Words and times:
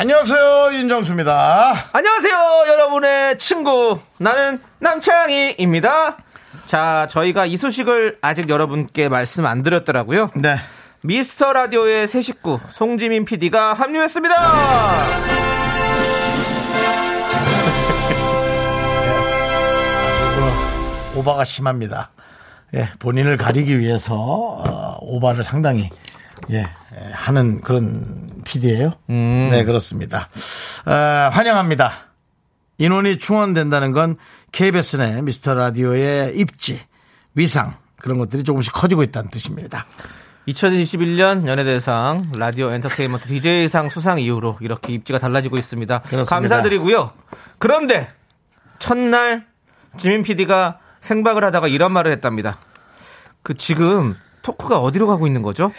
안녕하세요 0.00 0.70
윤정수입니다. 0.72 1.74
안녕하세요, 1.92 2.64
여러분의 2.68 3.36
친구. 3.36 3.98
나는 4.16 4.58
남창희입니다. 4.78 6.16
자, 6.64 7.06
저희가 7.10 7.44
이 7.44 7.58
소식을 7.58 8.16
아직 8.22 8.48
여러분께 8.48 9.10
말씀 9.10 9.44
안 9.44 9.62
드렸더라고요. 9.62 10.30
네. 10.36 10.56
미스터 11.02 11.52
라디오의 11.52 12.08
새 12.08 12.22
식구, 12.22 12.58
송지민 12.70 13.26
PD가 13.26 13.74
합류했습니다! 13.74 14.34
그 21.12 21.18
오바가 21.18 21.44
심합니다. 21.44 22.10
예, 22.74 22.88
본인을 23.00 23.36
가리기 23.36 23.78
위해서 23.78 24.14
어, 24.16 24.96
오바를 25.02 25.44
상당히 25.44 25.90
예, 26.50 26.58
예, 26.58 27.12
하는 27.12 27.60
그런 27.60 28.42
PD예요. 28.44 28.94
네, 29.06 29.64
그렇습니다. 29.64 30.28
어, 30.86 30.92
환영합니다. 31.32 31.92
인원이 32.78 33.18
충원된다는 33.18 33.92
건 33.92 34.16
KBS 34.52 34.96
내 34.96 35.22
미스터 35.22 35.54
라디오의 35.54 36.36
입지, 36.36 36.80
위상 37.34 37.74
그런 37.96 38.18
것들이 38.18 38.42
조금씩 38.42 38.72
커지고 38.72 39.02
있다는 39.02 39.30
뜻입니다. 39.30 39.86
2021년 40.48 41.46
연예대상 41.46 42.32
라디오 42.36 42.72
엔터테인먼트 42.72 43.28
DJ상 43.28 43.88
수상 43.90 44.18
이후로 44.18 44.58
이렇게 44.60 44.92
입지가 44.94 45.18
달라지고 45.18 45.58
있습니다. 45.58 46.00
그렇습니다. 46.00 46.34
감사드리고요. 46.34 47.12
그런데 47.58 48.08
첫날 48.78 49.46
지민 49.96 50.22
PD가 50.22 50.78
생박을 51.00 51.44
하다가 51.44 51.68
이런 51.68 51.92
말을 51.92 52.10
했답니다. 52.12 52.58
그 53.42 53.54
지금 53.54 54.16
토크가 54.42 54.80
어디로 54.80 55.06
가고 55.06 55.26
있는 55.26 55.42
거죠? 55.42 55.72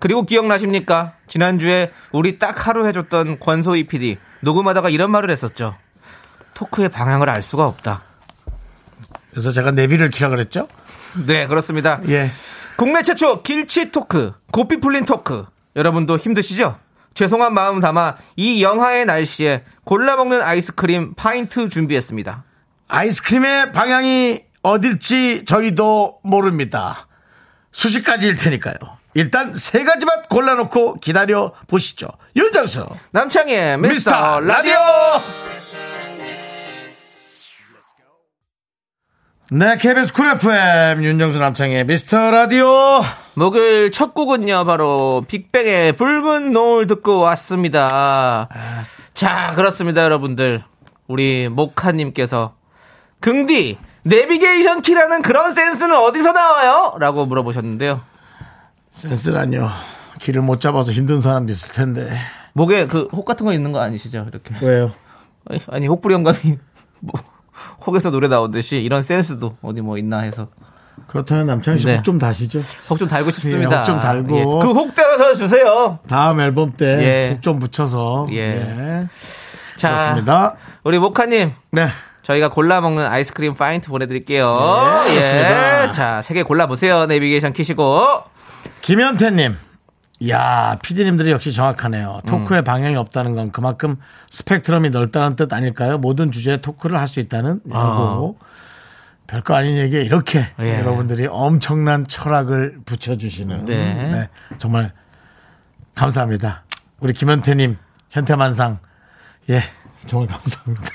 그리고 0.00 0.24
기억나십니까? 0.24 1.12
지난주에 1.28 1.92
우리 2.10 2.38
딱 2.38 2.66
하루 2.66 2.86
해줬던 2.86 3.38
권소희 3.38 3.86
PD 3.86 4.18
녹음하다가 4.40 4.88
이런 4.88 5.10
말을 5.10 5.30
했었죠. 5.30 5.76
토크의 6.54 6.88
방향을 6.88 7.28
알 7.30 7.42
수가 7.42 7.66
없다. 7.66 8.02
그래서 9.30 9.52
제가 9.52 9.70
내비를 9.70 10.10
키라 10.10 10.30
그랬죠? 10.30 10.66
네, 11.26 11.46
그렇습니다. 11.46 12.00
예. 12.08 12.30
국내 12.76 13.02
최초 13.02 13.42
길치 13.42 13.90
토크, 13.92 14.32
고삐 14.52 14.80
풀린 14.80 15.04
토크. 15.04 15.46
여러분도 15.76 16.16
힘드시죠? 16.16 16.78
죄송한 17.14 17.52
마음 17.52 17.80
담아 17.80 18.16
이 18.36 18.62
영하의 18.62 19.04
날씨에 19.04 19.64
골라 19.84 20.16
먹는 20.16 20.40
아이스크림 20.40 21.14
파인트 21.14 21.68
준비했습니다. 21.68 22.44
아이스크림의 22.88 23.72
방향이 23.72 24.44
어딜지 24.62 25.44
저희도 25.44 26.20
모릅니다. 26.22 27.06
수십 27.72 28.02
가지일 28.02 28.36
테니까요. 28.36 28.99
일단 29.14 29.54
세 29.54 29.84
가지 29.84 30.06
맛 30.06 30.28
골라놓고 30.28 30.94
기다려 31.00 31.52
보시죠. 31.66 32.08
윤정수 32.36 32.86
남창희의 33.12 33.78
미스터, 33.78 33.88
미스터 33.88 34.40
라디오! 34.40 34.74
라디오. 34.74 35.90
네, 39.52 39.76
KBS 39.78 40.12
Cool 40.12 40.28
FM 40.28 41.02
윤정수 41.02 41.40
남창희의 41.40 41.84
미스터 41.84 42.30
라디오. 42.30 43.02
목요일 43.34 43.90
첫 43.90 44.14
곡은요, 44.14 44.64
바로 44.64 45.24
빅뱅의 45.26 45.96
붉은 45.96 46.52
노을 46.52 46.86
듣고 46.86 47.18
왔습니다. 47.18 48.48
자, 49.12 49.52
그렇습니다, 49.56 50.04
여러분들. 50.04 50.62
우리 51.08 51.48
모카님께서 51.48 52.54
긍디, 53.18 53.78
내비게이션 54.04 54.82
키라는 54.82 55.22
그런 55.22 55.50
센스는 55.50 55.96
어디서 55.96 56.30
나와요? 56.30 56.94
라고 57.00 57.26
물어보셨는데요. 57.26 58.02
센스라뇨. 58.90 59.68
길을 60.20 60.42
못 60.42 60.60
잡아서 60.60 60.92
힘든 60.92 61.20
사람도 61.20 61.52
있을 61.52 61.72
텐데. 61.72 62.10
목에 62.52 62.86
그 62.86 63.08
혹 63.12 63.24
같은 63.24 63.46
거 63.46 63.52
있는 63.52 63.72
거 63.72 63.80
아니시죠? 63.80 64.26
이렇게. 64.30 64.54
왜요? 64.64 64.90
아니, 65.48 65.60
아니 65.70 65.86
혹부리 65.86 66.14
영감이 66.14 66.38
뭐 67.00 67.12
혹에서 67.86 68.10
노래 68.10 68.28
나오듯이 68.28 68.78
이런 68.82 69.02
센스도 69.02 69.56
어디 69.62 69.80
뭐 69.80 69.96
있나 69.98 70.20
해서 70.20 70.48
그렇다면 71.06 71.46
남창희 71.46 71.78
네. 71.82 71.92
씨혹 71.92 72.04
좀 72.04 72.18
다시죠. 72.18 72.60
혹 72.90 72.98
좀 72.98 73.08
달고 73.08 73.30
싶습니다. 73.30 73.72
예, 73.72 73.76
혹좀 73.78 74.00
달고. 74.00 74.36
예, 74.38 74.44
그혹 74.44 74.94
떼서 74.94 75.34
주세요. 75.34 75.98
다음 76.08 76.40
앨범 76.40 76.72
때 76.72 76.86
예. 77.30 77.34
훅 77.34 77.46
좀 77.46 77.58
붙여서. 77.58 78.26
예. 78.32 78.36
예. 78.36 79.08
자, 79.76 79.90
그렇습니다. 79.94 80.56
우리 80.84 80.98
모카님 80.98 81.52
네. 81.72 81.88
저희가 82.22 82.50
골라 82.50 82.80
먹는 82.82 83.06
아이스크림 83.06 83.54
파인트 83.54 83.88
보내드릴게요. 83.88 84.46
네, 85.06 85.14
그렇습니다. 85.14 85.88
예. 85.88 85.92
자, 85.92 86.20
세 86.22 86.34
개 86.34 86.42
골라 86.42 86.66
보세요. 86.66 87.06
내비게이션 87.06 87.52
키시고. 87.54 88.04
김현태님. 88.82 89.56
야 90.28 90.76
피디님들이 90.82 91.30
역시 91.30 91.52
정확하네요. 91.52 92.20
음. 92.24 92.28
토크의 92.28 92.62
방향이 92.62 92.94
없다는 92.96 93.34
건 93.34 93.52
그만큼 93.52 93.96
스펙트럼이 94.30 94.90
넓다는 94.90 95.34
뜻 95.36 95.50
아닐까요? 95.52 95.96
모든 95.96 96.30
주제에 96.30 96.58
토크를 96.58 96.98
할 96.98 97.08
수 97.08 97.20
있다는 97.20 97.60
하고 97.70 98.38
별거 99.26 99.54
아닌 99.54 99.78
얘기에 99.78 100.02
이렇게 100.02 100.40
아. 100.56 100.64
예. 100.64 100.78
여러분들이 100.80 101.26
엄청난 101.26 102.06
철학을 102.06 102.80
붙여주시는 102.84 103.64
네. 103.64 103.94
네, 103.94 104.28
정말 104.58 104.92
감사합니다. 105.94 106.64
우리 106.98 107.14
김현태님 107.14 107.78
현태만상 108.10 108.78
예 109.48 109.62
정말 110.06 110.28
감사합니다. 110.28 110.90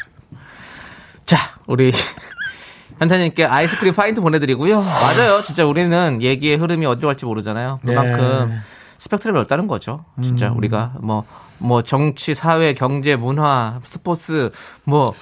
자, 1.26 1.38
우리 1.66 1.92
현태님께 3.00 3.46
아이스크림 3.46 3.94
파인트 3.94 4.22
보내드리고요. 4.22 4.82
맞아요. 4.82 5.42
진짜 5.42 5.66
우리는 5.66 6.22
얘기의 6.22 6.58
흐름이 6.58 6.86
어디로 6.86 7.08
갈지 7.10 7.26
모르잖아요. 7.26 7.80
그만큼 7.86 8.50
네. 8.50 8.56
스펙트럼이 8.98 9.38
넓다는 9.38 9.68
거죠. 9.68 10.06
진짜 10.22 10.50
음. 10.50 10.58
우리가 10.58 10.94
뭐, 11.02 11.26
뭐 11.58 11.82
정치, 11.82 12.34
사회, 12.34 12.74
경제, 12.74 13.16
문화, 13.16 13.80
스포츠, 13.84 14.52
뭐, 14.84 15.14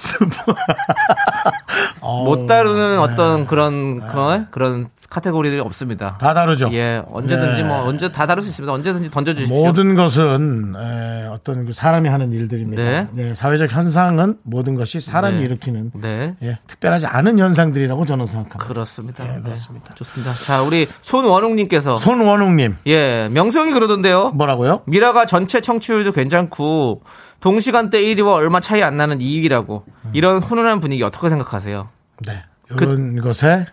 못 2.01 2.47
다루는 2.47 2.99
어떤 2.99 3.45
그런, 3.45 3.99
그런, 4.07 4.47
그런 4.51 4.87
카테고리들이 5.09 5.61
없습니다. 5.61 6.17
다 6.19 6.33
다르죠. 6.33 6.69
예, 6.73 7.03
언제든지 7.11 7.61
네. 7.61 7.67
뭐, 7.67 7.83
언제 7.83 8.11
다 8.11 8.25
다룰 8.25 8.43
수 8.43 8.49
있습니다. 8.49 8.73
언제든지 8.73 9.11
던져 9.11 9.35
주십시오. 9.35 9.63
모든 9.63 9.93
것은 9.93 10.73
에, 10.75 11.27
어떤 11.27 11.65
그 11.65 11.71
사람이 11.71 12.09
하는 12.09 12.31
일들입니다. 12.31 12.83
네. 12.83 13.07
네, 13.11 13.35
사회적 13.35 13.71
현상은 13.71 14.37
모든 14.41 14.73
것이 14.73 14.99
사람이 14.99 15.37
네. 15.37 15.43
일으키는 15.43 15.91
네. 16.01 16.35
예, 16.41 16.57
특별하지 16.65 17.05
않은 17.05 17.37
현상들이라고 17.37 18.05
저는 18.05 18.25
생각합니다. 18.25 18.65
그렇습니다. 18.67 19.23
네, 19.23 19.35
네, 19.35 19.41
그렇습니다. 19.41 19.93
좋습니다. 19.93 20.33
자, 20.33 20.63
우리 20.63 20.87
손원웅 21.01 21.55
님께서. 21.57 21.97
손원웅 21.97 22.55
님 22.55 22.75
예, 22.87 23.29
명수형이 23.31 23.71
그러던데요. 23.73 24.31
뭐라고요? 24.31 24.81
미라가 24.85 25.25
전체 25.27 25.61
청취율도 25.61 26.11
괜 26.11 26.22
찮고 26.29 27.03
동시간대 27.39 28.01
1위와 28.01 28.33
얼마 28.33 28.59
차이 28.59 28.81
안 28.83 28.97
나는 28.97 29.19
2위라고 29.19 29.83
이런 30.13 30.41
훈훈한 30.41 30.79
분위기 30.79 31.03
어떻게 31.03 31.29
생각하세요? 31.29 31.89
네, 32.25 32.43
이런 32.71 33.15
것에 33.21 33.65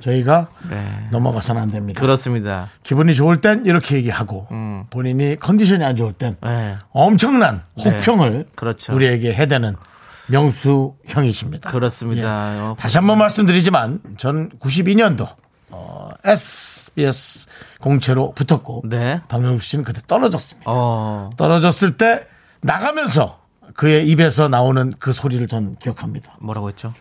저희가 0.00 0.48
네. 0.68 1.08
넘어가서는 1.10 1.62
안 1.62 1.70
됩니다. 1.70 2.00
그렇습니다. 2.00 2.68
기분이 2.82 3.14
좋을 3.14 3.40
땐 3.40 3.62
이렇게 3.64 3.96
얘기하고 3.96 4.46
음. 4.50 4.84
본인이 4.90 5.36
컨디션이 5.36 5.82
안 5.84 5.96
좋을 5.96 6.12
땐 6.12 6.36
네. 6.42 6.76
엄청난 6.90 7.62
혹평을 7.82 8.46
그렇죠. 8.56 8.94
우리에게 8.94 9.32
해대는 9.32 9.74
명수 10.28 10.96
형이십니다. 11.06 11.70
그렇습니다. 11.70 12.56
예. 12.56 12.60
어, 12.60 12.76
다시 12.78 12.98
한 12.98 13.06
번 13.06 13.16
말씀드리지만 13.18 14.00
전 14.18 14.50
92년도 14.58 15.28
어, 15.78 16.10
SBS 16.24 17.46
공채로 17.80 18.32
붙었고 18.32 18.82
네. 18.86 19.20
박명수 19.28 19.68
씨는 19.68 19.84
그때 19.84 20.00
떨어졌습니다. 20.06 20.70
어. 20.70 21.30
떨어졌을 21.36 21.96
때 21.96 22.26
나가면서 22.62 23.40
그의 23.74 24.06
입에서 24.08 24.48
나오는 24.48 24.94
그 24.98 25.12
소리를 25.12 25.46
전 25.48 25.76
기억합니다. 25.76 26.34
뭐라고 26.40 26.68
했죠? 26.70 26.92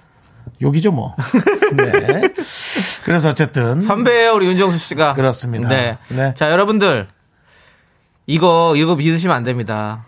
욕이죠 0.61 0.91
뭐. 0.91 1.15
네. 1.75 2.33
그래서 3.03 3.29
어쨌든 3.29 3.81
선배예요, 3.81 4.33
우리 4.33 4.47
윤정수 4.47 4.77
씨가. 4.77 5.13
그렇습니다. 5.13 5.69
네. 5.69 5.97
네. 6.09 6.33
자, 6.35 6.51
여러분들 6.51 7.07
이거 8.27 8.73
이거 8.75 8.95
믿으시면 8.95 9.35
안 9.35 9.43
됩니다. 9.43 10.05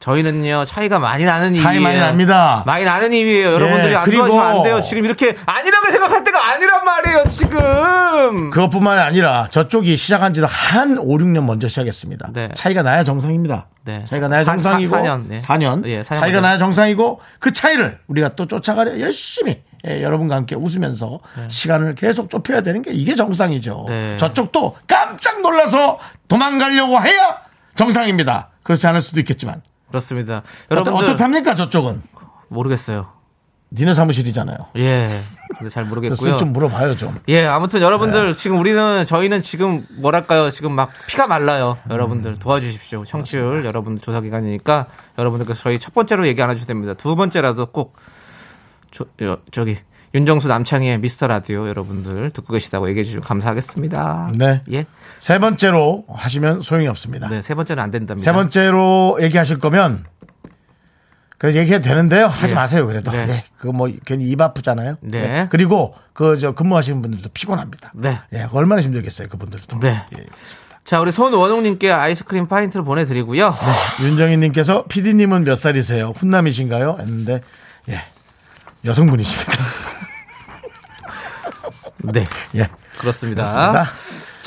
저희는요 0.00 0.64
차이가 0.64 0.98
많이 1.00 1.24
나는 1.24 1.52
차이 1.54 1.74
이유예요. 1.76 1.82
많이 1.88 1.98
납니다. 2.00 2.62
많이 2.66 2.84
나는 2.84 3.12
이유예요. 3.12 3.52
여러분들이 3.52 3.92
예, 3.92 3.96
안 3.96 4.04
그리고- 4.04 4.26
좋아하시면 4.28 4.56
안 4.58 4.62
돼요. 4.62 4.80
지금 4.80 5.04
이렇게 5.04 5.36
아니라고 5.44 5.86
생각할 5.90 6.24
때가 6.24 6.37
아니란 6.58 6.84
말이에요. 6.84 7.24
지금 7.30 8.50
그것뿐만 8.50 8.98
아니라 8.98 9.46
저쪽이 9.48 9.96
시작한 9.96 10.34
지도 10.34 10.46
한 10.48 10.98
5, 10.98 11.04
6년 11.18 11.44
먼저 11.44 11.68
시작했습니다. 11.68 12.30
네. 12.32 12.48
차이가 12.54 12.82
나야 12.82 13.04
정상입니다. 13.04 13.68
네. 13.84 14.04
차이가 14.04 14.26
나야 14.26 14.44
사- 14.44 14.52
정상이고 14.52 14.90
사- 14.90 14.96
사년, 14.98 15.28
네. 15.28 15.38
4년. 15.38 15.86
예, 15.86 16.02
사년 16.02 16.20
차이가 16.20 16.36
먼저. 16.38 16.40
나야 16.40 16.58
정상이고 16.58 17.20
그 17.38 17.52
차이를 17.52 18.00
우리가 18.08 18.30
또 18.30 18.46
쫓아가려 18.46 18.98
열심히 19.00 19.62
예, 19.86 20.02
여러분과 20.02 20.34
함께 20.34 20.56
웃으면서 20.56 21.20
시간을 21.46 21.94
계속 21.94 22.28
좁혀야 22.28 22.62
되는 22.62 22.82
게 22.82 22.90
이게 22.92 23.14
정상이죠. 23.14 23.84
네. 23.88 24.16
저쪽도 24.16 24.76
깜짝 24.88 25.40
놀라서 25.40 25.98
도망가려고 26.26 27.00
해야 27.00 27.38
정상입니다. 27.76 28.48
그렇지 28.64 28.84
않을 28.88 29.00
수도 29.00 29.20
있겠지만. 29.20 29.62
그렇습니다. 29.88 30.42
어떠, 30.66 30.80
여러분들 30.80 31.04
어떻답니까 31.04 31.54
저쪽은? 31.54 32.02
모르겠어요. 32.48 33.12
니네 33.70 33.92
사무실이잖아요. 33.94 34.56
예. 34.76 35.08
근데 35.58 35.70
잘 35.70 35.84
모르겠고요. 35.84 36.36
좀 36.36 36.52
물어봐요 36.52 36.96
좀. 36.96 37.14
예, 37.28 37.44
아무튼 37.44 37.80
네. 37.80 37.84
여러분들 37.86 38.34
지금 38.34 38.58
우리는 38.58 39.04
저희는 39.04 39.42
지금 39.42 39.86
뭐랄까요? 39.98 40.50
지금 40.50 40.72
막 40.72 40.90
피가 41.06 41.26
말라요. 41.26 41.76
여러분들 41.90 42.36
도와주십시오. 42.38 43.04
청취율 43.04 43.64
여러분들 43.64 44.00
조사 44.00 44.20
기간이니까 44.20 44.86
여러분들께서 45.18 45.62
저희 45.62 45.78
첫 45.78 45.92
번째로 45.92 46.26
얘기 46.26 46.40
안 46.42 46.48
해주셔도 46.50 46.68
됩니다. 46.68 46.94
두 46.94 47.14
번째라도 47.16 47.66
꼭 47.66 47.96
저, 48.90 49.04
여- 49.22 49.38
저기 49.50 49.76
윤정수 50.14 50.48
남창희의 50.48 51.00
미스터 51.00 51.26
라디오 51.26 51.68
여러분들 51.68 52.30
듣고 52.30 52.54
계시다고 52.54 52.88
얘기해 52.88 53.04
주시면 53.04 53.22
감사하겠습니다. 53.24 54.32
네. 54.36 54.62
예. 54.72 54.86
세 55.20 55.38
번째로 55.38 56.04
하시면 56.08 56.62
소용이 56.62 56.88
없습니다. 56.88 57.28
네, 57.28 57.42
세 57.42 57.54
번째는 57.54 57.82
안 57.82 57.90
된답니다. 57.90 58.24
세 58.24 58.32
번째로 58.32 59.18
얘기하실 59.20 59.58
거면 59.58 60.04
그래 61.38 61.54
얘기해도 61.54 61.84
되는데요. 61.84 62.26
하지 62.26 62.52
네. 62.52 62.54
마세요. 62.54 62.86
그래도 62.86 63.10
네. 63.12 63.26
네. 63.26 63.44
그거 63.58 63.72
뭐 63.72 63.88
괜히 64.04 64.24
입 64.28 64.40
아프잖아요. 64.40 64.96
네. 65.02 65.46
그리고 65.50 65.94
그 66.12 66.36
저 66.38 66.50
근무하시는 66.52 67.00
분들도 67.00 67.28
피곤합니다. 67.32 67.92
네. 67.94 68.18
예, 68.34 68.48
얼마나 68.52 68.82
힘들겠어요, 68.82 69.28
그분들도. 69.28 69.78
네. 69.80 70.04
예. 70.18 70.26
자, 70.84 71.00
우리 71.00 71.12
손원웅님께 71.12 71.92
아이스크림 71.92 72.48
파인트를 72.48 72.84
보내드리고요. 72.84 73.54
윤정희님께서 74.00 74.84
PD님은 74.86 75.44
몇 75.44 75.54
살이세요? 75.54 76.12
훈남이신가요? 76.16 76.96
했는데 76.98 77.40
예, 77.88 78.00
여성분이십니다. 78.84 79.52
네. 81.98 82.26
예, 82.56 82.68
그렇습니다. 82.98 83.42
그렇습니다. 83.44 83.86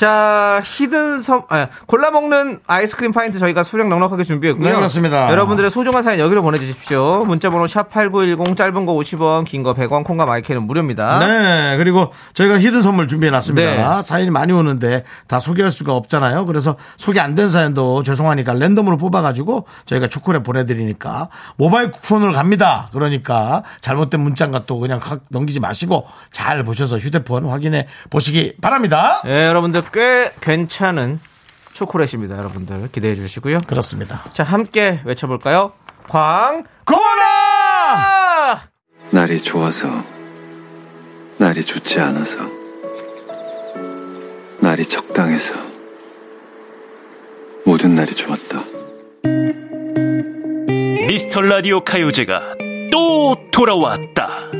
자, 0.02 0.60
hidden 0.64 1.22
섬, 1.22 1.44
아, 1.48 1.68
골라 1.86 2.10
먹는 2.10 2.58
아이스크림 2.66 3.12
파인트 3.12 3.38
저희가 3.38 3.62
수량 3.62 3.88
넉넉하게 3.88 4.24
준비했고요. 4.24 4.68
네, 4.68 4.74
그렇습니다. 4.74 5.30
여러분들의 5.30 5.70
소중한 5.70 6.02
사연 6.02 6.18
여기로 6.18 6.42
보내주십시오. 6.42 7.24
문자번호 7.24 7.66
샵8910 7.66 8.56
짧은 8.56 8.84
거 8.84 8.94
50원, 8.94 9.44
긴 9.44 9.62
거 9.62 9.74
100원, 9.74 10.02
콩과 10.02 10.26
My 10.26 10.37
K는 10.37 10.64
무료입니다. 10.64 11.20
네, 11.20 11.76
그리고 11.76 12.12
저희가 12.34 12.58
hidden 12.58 12.82
선물 12.82 13.06
준비해 13.06 13.30
놨습니다. 13.30 13.96
네. 13.98 14.02
사연이 14.02 14.30
많이 14.30 14.52
오는데 14.52 15.04
다 15.28 15.38
소개할 15.38 15.70
수가 15.70 15.92
없잖아요. 15.92 16.46
그래서 16.46 16.74
소개 16.96 17.20
안 17.20 17.36
된 17.36 17.48
사연도 17.48 18.02
죄송하니까 18.02 18.54
랜덤으로 18.54 18.96
뽑아가지고 18.96 19.66
저희가 19.86 20.08
초콜릿 20.08 20.42
보내드리니까 20.42 21.28
모바일 21.56 21.92
쿠폰으로 21.92 22.32
갑니다. 22.32 22.88
그러니까 22.92 23.62
잘못된 23.80 24.18
문자가 24.20 24.64
또 24.66 24.80
그냥 24.80 24.98
확 25.00 25.20
넘기지 25.28 25.60
마시고 25.60 26.06
잘 26.32 26.64
보셔서 26.64 26.98
휴대폰 26.98 27.46
확인해 27.46 27.86
보시기 28.10 28.56
바랍니다. 28.60 29.22
예, 29.26 29.46
여러분들 29.46 29.91
꽤 29.92 30.32
괜찮은 30.40 31.20
초콜릿입니다. 31.72 32.36
여러분들 32.36 32.90
기대해 32.92 33.14
주시고요. 33.14 33.60
그렇습니다. 33.66 34.22
자, 34.32 34.42
함께 34.42 35.00
외쳐볼까요? 35.04 35.72
광, 36.08 36.64
고라! 36.84 38.62
날이 39.10 39.40
좋아서 39.40 39.88
날이 41.38 41.62
좋지 41.62 42.00
않아서 42.00 42.36
날이 44.60 44.84
적당해서 44.84 45.54
모든 47.66 47.94
날이 47.94 48.12
좋았다. 48.12 48.62
미스터 51.06 51.40
라디오 51.42 51.82
가요제가 51.84 52.54
또 52.90 53.36
돌아왔다. 53.50 54.50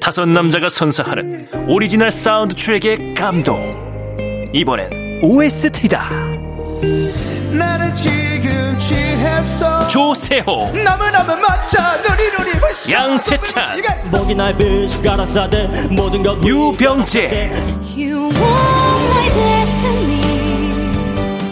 다섯 0.00 0.26
남자가 0.26 0.68
선사하는 0.68 1.48
오리지널 1.68 2.10
사운드 2.10 2.54
트랙의 2.54 3.14
감동. 3.14 3.83
이번엔 4.56 5.20
OST다. 5.20 6.10
나는 7.50 7.92
지금 7.92 8.78
취했어. 8.78 9.88
조세호, 9.88 10.44
너무너무 10.44 11.34
멋져. 11.40 11.80
누리누리 12.08 12.60
부셔. 12.60 12.92
양세찬, 12.92 13.82
목이 14.12 14.32
날빛 14.36 15.02
가라사대 15.02 15.88
모든 15.90 16.22
것 16.22 16.40
유병재. 16.46 17.50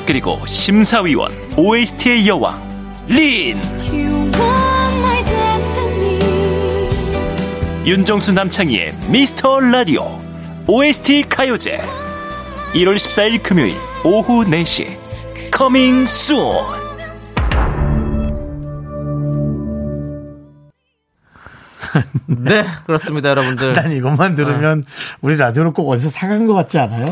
그리고 0.07 0.39
심사위원 0.47 1.33
OST의 1.57 2.29
여왕 2.29 3.05
린. 3.09 3.61
윤정수 7.85 8.33
남창희의 8.33 8.95
미스터 9.09 9.59
라디오 9.59 10.21
OST 10.69 11.25
가요제 11.29 11.81
1월 12.75 12.97
14일 12.97 13.43
금요일 13.43 13.77
오후 14.05 14.45
4시 14.45 14.97
coming 15.51 16.07
soon 16.07 16.37
네, 22.27 22.65
그렇습니다, 22.87 23.29
여러분들. 23.31 23.75
난 23.75 23.93
이것만 23.93 24.35
들으면 24.35 24.85
우리 25.21 25.37
라디오를 25.37 25.73
꼭 25.73 25.91
어디서 25.91 26.09
사간 26.09 26.47
것 26.47 26.55
같지 26.55 26.79
않아요? 26.79 27.05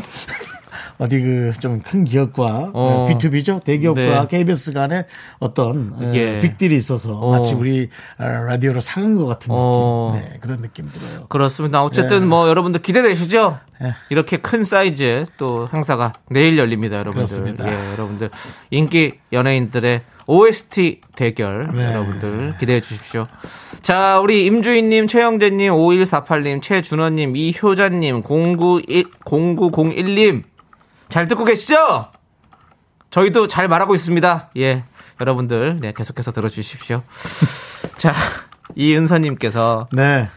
어디 1.01 1.21
그 1.21 1.53
좀 1.61 1.81
큰 1.81 2.05
기업과 2.05 2.71
어. 2.75 3.07
B2B죠 3.09 3.65
대기업과 3.65 4.01
네. 4.03 4.27
KBS 4.29 4.73
간의 4.73 5.07
어떤 5.39 5.95
에, 6.01 6.15
예. 6.15 6.39
빅딜이 6.39 6.77
있어서 6.77 7.19
어. 7.19 7.31
마치 7.31 7.55
우리 7.55 7.89
어, 8.19 8.25
라디오를 8.25 8.81
사간 8.81 9.17
것 9.17 9.27
같은 9.27 9.49
어. 9.51 10.13
느낌, 10.13 10.21
네, 10.31 10.39
그런 10.41 10.61
느낌 10.63 10.91
들어요. 10.91 11.27
그렇습니다. 11.29 11.83
어쨌든 11.83 12.21
네. 12.21 12.27
뭐 12.27 12.49
여러분들 12.49 12.83
기대되시죠? 12.83 13.59
네. 13.81 13.95
이렇게 14.11 14.37
큰 14.37 14.63
사이즈의 14.63 15.27
또 15.39 15.69
행사가 15.73 16.13
내일 16.29 16.59
열립니다, 16.59 16.99
여러분들. 16.99 17.25
그렇습니다. 17.27 17.67
예, 17.67 17.93
여러분들 17.93 18.31
인기 18.71 19.15
연예인들의 19.33 20.03
OST 20.27 21.01
대결 21.17 21.71
네. 21.75 21.87
여러분들 21.87 22.55
기대해 22.61 22.81
주십시오. 22.81 23.25
자, 23.83 24.21
우리 24.21 24.45
임주인님, 24.45 25.07
최영재님, 25.07 25.73
5148님, 25.73 26.63
최준원님, 26.63 27.35
이효자님, 27.35 28.23
091, 28.23 29.05
0901님 29.25 30.43
잘 31.11 31.27
듣고 31.29 31.45
계시죠? 31.45 32.07
저희도 33.11 33.49
잘 33.49 33.69
말하고 33.69 33.95
있습니다. 33.95 34.51
예, 34.59 34.85
여러분들 35.21 35.79
네, 35.81 35.93
계속해서 35.93 36.31
들어주십시오. 36.31 37.03
자, 37.99 38.15
이은서님께서 38.77 39.89
네, 39.93 40.29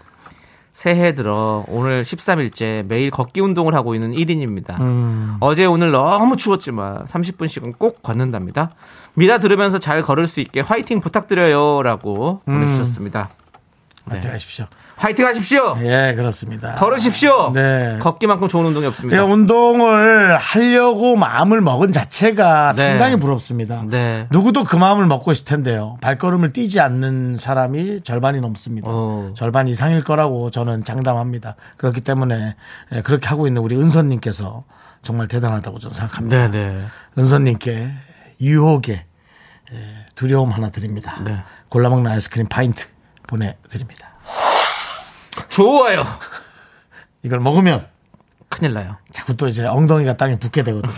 새해 0.73 1.13
들어 1.13 1.63
오늘 1.67 2.01
13일째 2.01 2.83
매일 2.87 3.11
걷기 3.11 3.39
운동을 3.39 3.75
하고 3.75 3.93
있는 3.93 4.11
1인입니다. 4.11 4.79
음. 4.81 5.37
어제 5.39 5.65
오늘 5.65 5.91
너무 5.91 6.35
추웠지만 6.35 7.05
30분씩은 7.05 7.77
꼭 7.77 8.01
걷는답니다. 8.01 8.71
미라 9.13 9.37
들으면서 9.37 9.77
잘 9.77 10.01
걸을 10.01 10.27
수 10.27 10.41
있게 10.41 10.61
화이팅 10.61 10.99
부탁드려요. 10.99 11.83
라고 11.83 12.41
음. 12.47 12.53
보내주셨습니다. 12.55 13.29
네. 14.05 14.15
파이팅 14.15 14.31
하십시오. 14.31 14.65
화이팅 14.95 15.25
하십시오! 15.25 15.75
예, 15.81 16.13
그렇습니다. 16.15 16.75
걸으십시오! 16.75 17.51
네. 17.53 17.97
걷기만큼 17.99 18.47
좋은 18.47 18.65
운동이 18.67 18.85
예, 18.85 18.87
없습니다. 18.87 19.25
운동을 19.25 20.37
하려고 20.37 21.15
마음을 21.15 21.61
먹은 21.61 21.91
자체가 21.91 22.71
네. 22.71 22.89
상당히 22.91 23.17
부럽습니다. 23.17 23.83
네. 23.89 24.27
누구도 24.31 24.63
그 24.63 24.75
마음을 24.75 25.05
먹고 25.05 25.31
있을 25.31 25.45
텐데요. 25.45 25.97
발걸음을 26.01 26.53
뛰지 26.53 26.79
않는 26.79 27.37
사람이 27.37 28.01
절반이 28.01 28.39
넘습니다. 28.39 28.87
어. 28.89 29.33
절반 29.35 29.67
이상일 29.67 30.03
거라고 30.03 30.51
저는 30.51 30.83
장담합니다. 30.83 31.55
그렇기 31.77 32.01
때문에 32.01 32.55
예, 32.93 33.01
그렇게 33.01 33.27
하고 33.27 33.47
있는 33.47 33.61
우리 33.61 33.75
은선님께서 33.75 34.63
정말 35.01 35.27
대단하다고 35.27 35.79
저는 35.79 35.93
생각합니다. 35.93 36.49
네네. 36.51 36.83
은선님께 37.17 37.89
유혹의 38.41 39.03
예, 39.73 39.77
두려움 40.15 40.51
하나 40.51 40.69
드립니다. 40.69 41.19
네. 41.25 41.39
골라먹는 41.69 42.09
아이스크림 42.11 42.47
파인트 42.47 42.87
보내드립니다. 43.27 44.12
좋아요! 45.53 46.03
이걸 47.21 47.39
먹으면 47.39 47.85
큰일 48.49 48.73
나요. 48.73 48.97
자꾸 49.11 49.37
또 49.37 49.47
이제 49.47 49.65
엉덩이가 49.65 50.17
땅에 50.17 50.39
붙게 50.39 50.63
되거든요. 50.63 50.93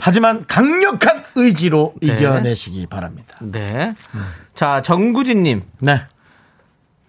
하지만 0.00 0.44
강력한 0.46 1.24
의지로 1.34 1.94
네. 2.02 2.08
이겨내시기 2.08 2.86
바랍니다. 2.86 3.36
네. 3.40 3.94
자, 4.54 4.82
정구진님. 4.82 5.62
네. 5.80 6.02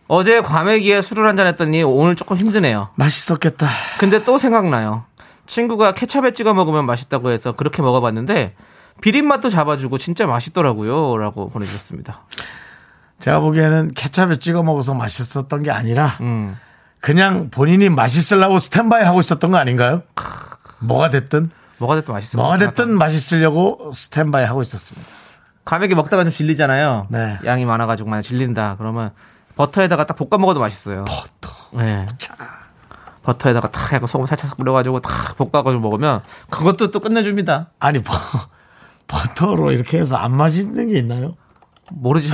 어제 0.07 0.41
과메기에 0.41 1.01
술을 1.01 1.27
한잔 1.27 1.47
했더니 1.47 1.83
오늘 1.83 2.15
조금 2.15 2.37
힘드네요. 2.37 2.89
맛있었겠다. 2.95 3.67
근데 3.99 4.23
또 4.23 4.37
생각나요. 4.37 5.03
친구가 5.45 5.91
케찹에 5.91 6.31
찍어 6.31 6.53
먹으면 6.53 6.85
맛있다고 6.85 7.31
해서 7.31 7.51
그렇게 7.51 7.81
먹어봤는데 7.81 8.55
비린 9.01 9.27
맛도 9.27 9.49
잡아주고 9.49 9.97
진짜 9.97 10.25
맛있더라고요. 10.25 11.17
라고 11.17 11.49
보내주셨습니다. 11.49 12.25
제가 13.19 13.41
보기에는 13.41 13.91
케찹에 13.93 14.37
찍어 14.37 14.63
먹어서 14.63 14.93
맛있었던 14.93 15.63
게 15.63 15.71
아니라 15.71 16.17
음. 16.21 16.57
그냥 16.99 17.49
본인이 17.49 17.89
맛있으려고 17.89 18.59
스탠바이 18.59 19.03
하고 19.03 19.19
있었던 19.19 19.51
거 19.51 19.57
아닌가요? 19.57 20.03
뭐가 20.79 21.09
됐든 21.09 21.51
뭐가 21.79 21.95
됐든 21.95 22.13
맛있어. 22.13 22.37
뭐가 22.37 22.57
됐든 22.57 22.97
맛있으려고 22.97 23.91
스탠바이 23.93 24.45
하고 24.45 24.61
있었습니다. 24.61 25.07
감액이 25.65 25.95
먹다가 25.95 26.23
좀 26.23 26.31
질리잖아요. 26.31 27.07
네. 27.09 27.39
양이 27.45 27.65
많아가지고 27.65 28.09
많이 28.09 28.23
질린다. 28.23 28.75
그러면 28.77 29.11
버터에다가 29.55 30.05
딱 30.05 30.15
볶아 30.15 30.39
먹어도 30.39 30.59
맛있어요. 30.59 31.05
버터. 31.05 31.53
네. 31.73 32.07
버터에다가 33.23 33.69
탁 33.71 33.93
약간 33.93 34.07
소금 34.07 34.25
살짝 34.25 34.55
뿌려가지고 34.55 35.01
탁 35.01 35.35
볶아가지고 35.35 35.81
먹으면 35.81 36.21
그것도 36.49 36.91
또 36.91 36.99
끝내줍니다. 37.01 37.71
아니 37.79 38.01
버, 38.01 38.13
버터로 39.07 39.71
이렇게 39.73 39.99
해서 39.99 40.15
안 40.15 40.35
맛있는 40.35 40.87
게 40.87 40.97
있나요? 40.99 41.35
모르죠. 41.91 42.33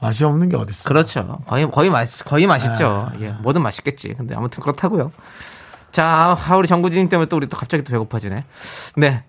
맛이 0.00 0.24
없는 0.24 0.48
게 0.48 0.56
어딨어? 0.56 0.88
그렇죠. 0.88 1.40
거의 1.46 1.70
거의 1.70 1.90
맛 1.90 2.08
거의 2.24 2.46
맛있죠. 2.46 3.10
예, 3.20 3.30
뭐든 3.30 3.62
맛있겠지. 3.62 4.14
근데 4.16 4.34
아무튼 4.34 4.62
그렇다고요. 4.62 5.10
자, 5.90 6.36
아, 6.38 6.56
우리 6.56 6.68
정구진 6.68 7.08
때문에 7.08 7.28
또 7.28 7.36
우리 7.36 7.46
또 7.48 7.56
갑자기 7.56 7.82
또 7.82 7.90
배고파지네. 7.90 8.44
네, 8.96 9.24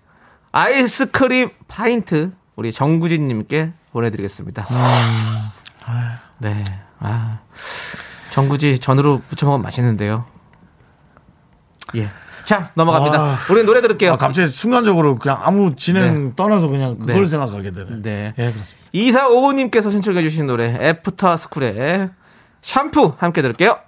아이스크림 0.52 1.50
파인트 1.68 2.32
우리 2.56 2.72
정구진님께 2.72 3.72
보내드리겠습니다. 3.92 4.66
네, 6.38 6.64
아 7.00 7.40
정구지 8.30 8.78
전으로 8.78 9.22
무쳐 9.28 9.46
먹으면 9.46 9.62
맛있는데요. 9.62 10.24
예. 11.96 12.10
자 12.50 12.72
넘어갑니다. 12.74 13.16
아. 13.16 13.38
우리 13.52 13.62
노래 13.62 13.80
들을게요. 13.80 14.14
아, 14.14 14.16
갑자기 14.16 14.48
순간적으로 14.48 15.20
그냥 15.20 15.38
아무 15.40 15.76
진행 15.76 16.34
떠나서 16.34 16.66
그냥 16.66 16.98
그걸 16.98 17.20
네. 17.20 17.26
생각하게 17.26 17.70
되네. 17.70 18.02
네. 18.02 18.34
예, 18.38 18.50
그렇습니다. 18.50 18.90
2455님께서 18.92 19.92
신청해 19.92 20.20
주신 20.22 20.48
노래 20.48 20.76
After 20.80 21.36
School의 21.36 22.10
샴푸 22.60 23.12
함께 23.18 23.40
들을게요. 23.40 23.78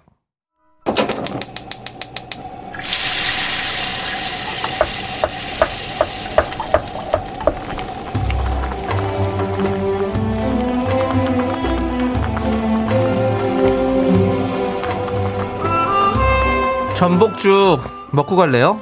전복죽 16.94 18.01
먹고 18.12 18.36
갈래요? 18.36 18.80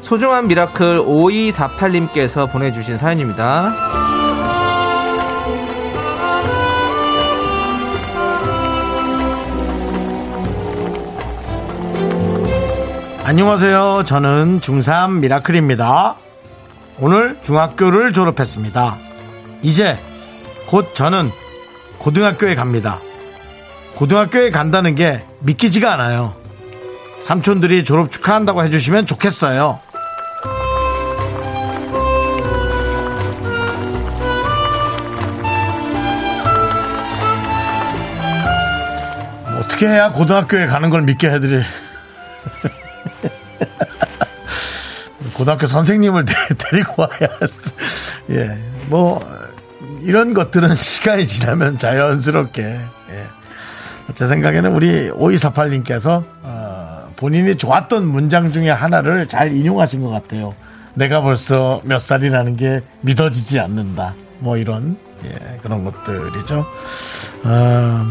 소중한 0.00 0.48
miracle 0.48 1.00
5248님께서 1.00 2.50
보내주신 2.50 2.98
사연입니다. 2.98 3.72
안녕하세요. 13.24 14.02
저는 14.04 14.60
중3 14.60 15.20
miracle입니다. 15.20 16.16
오늘 16.98 17.38
중학교를 17.42 18.12
졸업했습니다. 18.12 18.96
이제 19.62 19.96
곧 20.66 20.94
저는 20.94 21.30
고등학교에 21.98 22.56
갑니다. 22.56 22.98
고등학교에 23.94 24.50
간다는 24.50 24.94
게 24.96 25.24
믿기지가 25.40 25.92
않아요. 25.94 26.41
삼촌들이 27.24 27.84
졸업 27.84 28.10
축하한다고 28.10 28.64
해주시면 28.64 29.06
좋겠어요. 29.06 29.80
어떻게 39.60 39.86
해야 39.86 40.12
고등학교에 40.12 40.66
가는 40.66 40.90
걸 40.90 41.02
믿게 41.02 41.30
해드릴 41.30 41.64
고등학교 45.34 45.66
선생님을 45.66 46.24
데, 46.24 46.32
데리고 46.58 47.02
와야 47.02 47.28
예. 48.30 48.58
뭐 48.86 49.20
이런 50.02 50.34
것들은 50.34 50.68
시간이 50.74 51.26
지나면 51.26 51.78
자연스럽게 51.78 52.62
예. 52.62 53.26
제 54.14 54.26
생각에는 54.26 54.72
우리 54.72 55.10
5248님께서 55.10 56.24
어, 56.42 56.61
본인이 57.22 57.54
좋았던 57.54 58.08
문장 58.08 58.50
중에 58.50 58.68
하나를 58.68 59.28
잘 59.28 59.52
인용하신 59.52 60.02
것 60.02 60.10
같아요. 60.10 60.52
내가 60.94 61.20
벌써 61.20 61.80
몇 61.84 62.00
살이라는 62.00 62.56
게 62.56 62.80
믿어지지 63.02 63.60
않는다. 63.60 64.16
뭐 64.40 64.56
이런 64.56 64.96
예, 65.24 65.60
그런 65.62 65.84
것들이죠. 65.84 66.66
어, 67.44 68.06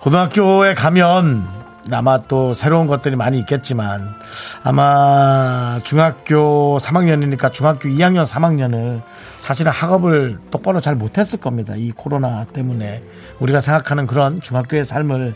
고등학교에 0.00 0.72
가면 0.72 1.46
아마 1.90 2.20
또 2.22 2.52
새로운 2.54 2.86
것들이 2.86 3.16
많이 3.16 3.38
있겠지만 3.38 4.14
아마 4.62 5.80
중학교 5.82 6.78
3학년이니까 6.78 7.52
중학교 7.52 7.88
2학년 7.88 8.26
3학년을 8.26 9.02
사실은 9.38 9.72
학업을 9.72 10.38
똑바로 10.50 10.80
잘 10.80 10.94
못했을 10.94 11.40
겁니다. 11.40 11.74
이 11.76 11.90
코로나 11.92 12.44
때문에 12.44 13.02
우리가 13.38 13.60
생각하는 13.60 14.06
그런 14.06 14.40
중학교의 14.40 14.84
삶을 14.84 15.34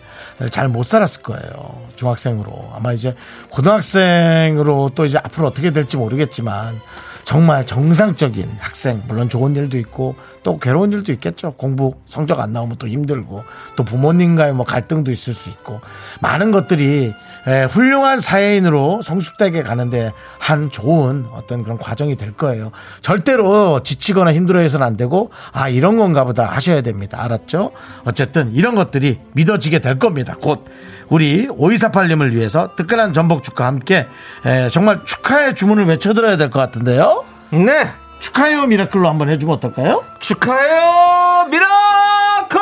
잘 0.50 0.68
못 0.68 0.82
살았을 0.82 1.22
거예요. 1.22 1.78
중학생으로 1.96 2.72
아마 2.74 2.92
이제 2.92 3.14
고등학생으로 3.50 4.90
또 4.94 5.04
이제 5.04 5.18
앞으로 5.18 5.46
어떻게 5.46 5.70
될지 5.70 5.96
모르겠지만 5.96 6.80
정말 7.24 7.66
정상적인 7.66 8.56
학생 8.60 9.02
물론 9.08 9.28
좋은 9.28 9.56
일도 9.56 9.78
있고 9.78 10.14
또 10.42 10.58
괴로운 10.58 10.92
일도 10.92 11.12
있겠죠. 11.12 11.54
공부 11.54 11.94
성적 12.04 12.40
안 12.40 12.52
나오면 12.52 12.76
또 12.78 12.86
힘들고 12.86 13.42
또 13.76 13.84
부모님과의 13.84 14.52
뭐 14.52 14.64
갈등도 14.64 15.10
있을 15.10 15.32
수 15.34 15.48
있고 15.48 15.80
많은 16.20 16.50
것들이 16.50 17.12
에, 17.46 17.64
훌륭한 17.64 18.20
사회인으로 18.20 19.02
성숙되게 19.02 19.62
가는데 19.62 20.12
한 20.38 20.70
좋은 20.70 21.26
어떤 21.32 21.62
그런 21.62 21.76
과정이 21.78 22.16
될 22.16 22.32
거예요. 22.32 22.70
절대로 23.02 23.82
지치거나 23.82 24.32
힘들어해서는 24.32 24.86
안 24.86 24.96
되고 24.96 25.30
아 25.52 25.68
이런 25.68 25.96
건가 25.98 26.24
보다 26.24 26.46
하셔야 26.46 26.80
됩니다. 26.80 27.22
알았죠? 27.22 27.72
어쨌든 28.04 28.52
이런 28.54 28.74
것들이 28.74 29.20
믿어지게 29.32 29.80
될 29.80 29.98
겁니다. 29.98 30.36
곧 30.40 30.64
우리 31.08 31.46
5248님을 31.48 32.32
위해서 32.32 32.70
뜨끈한 32.76 33.12
전복죽과 33.12 33.66
함께 33.66 34.06
에, 34.46 34.68
정말 34.70 35.04
축하의 35.04 35.54
주문을 35.54 35.84
외쳐드려야 35.86 36.36
될 36.38 36.50
것 36.50 36.60
같은데요? 36.60 37.24
네, 37.50 37.88
축하해요 38.20 38.66
miracle로 38.66 39.08
한번 39.08 39.28
해주면 39.28 39.56
어떨까요? 39.56 40.02
축하해요 40.20 41.48
miracle! 41.50 42.60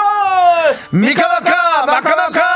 미카마카 0.90 1.86
마카마카 1.86 2.51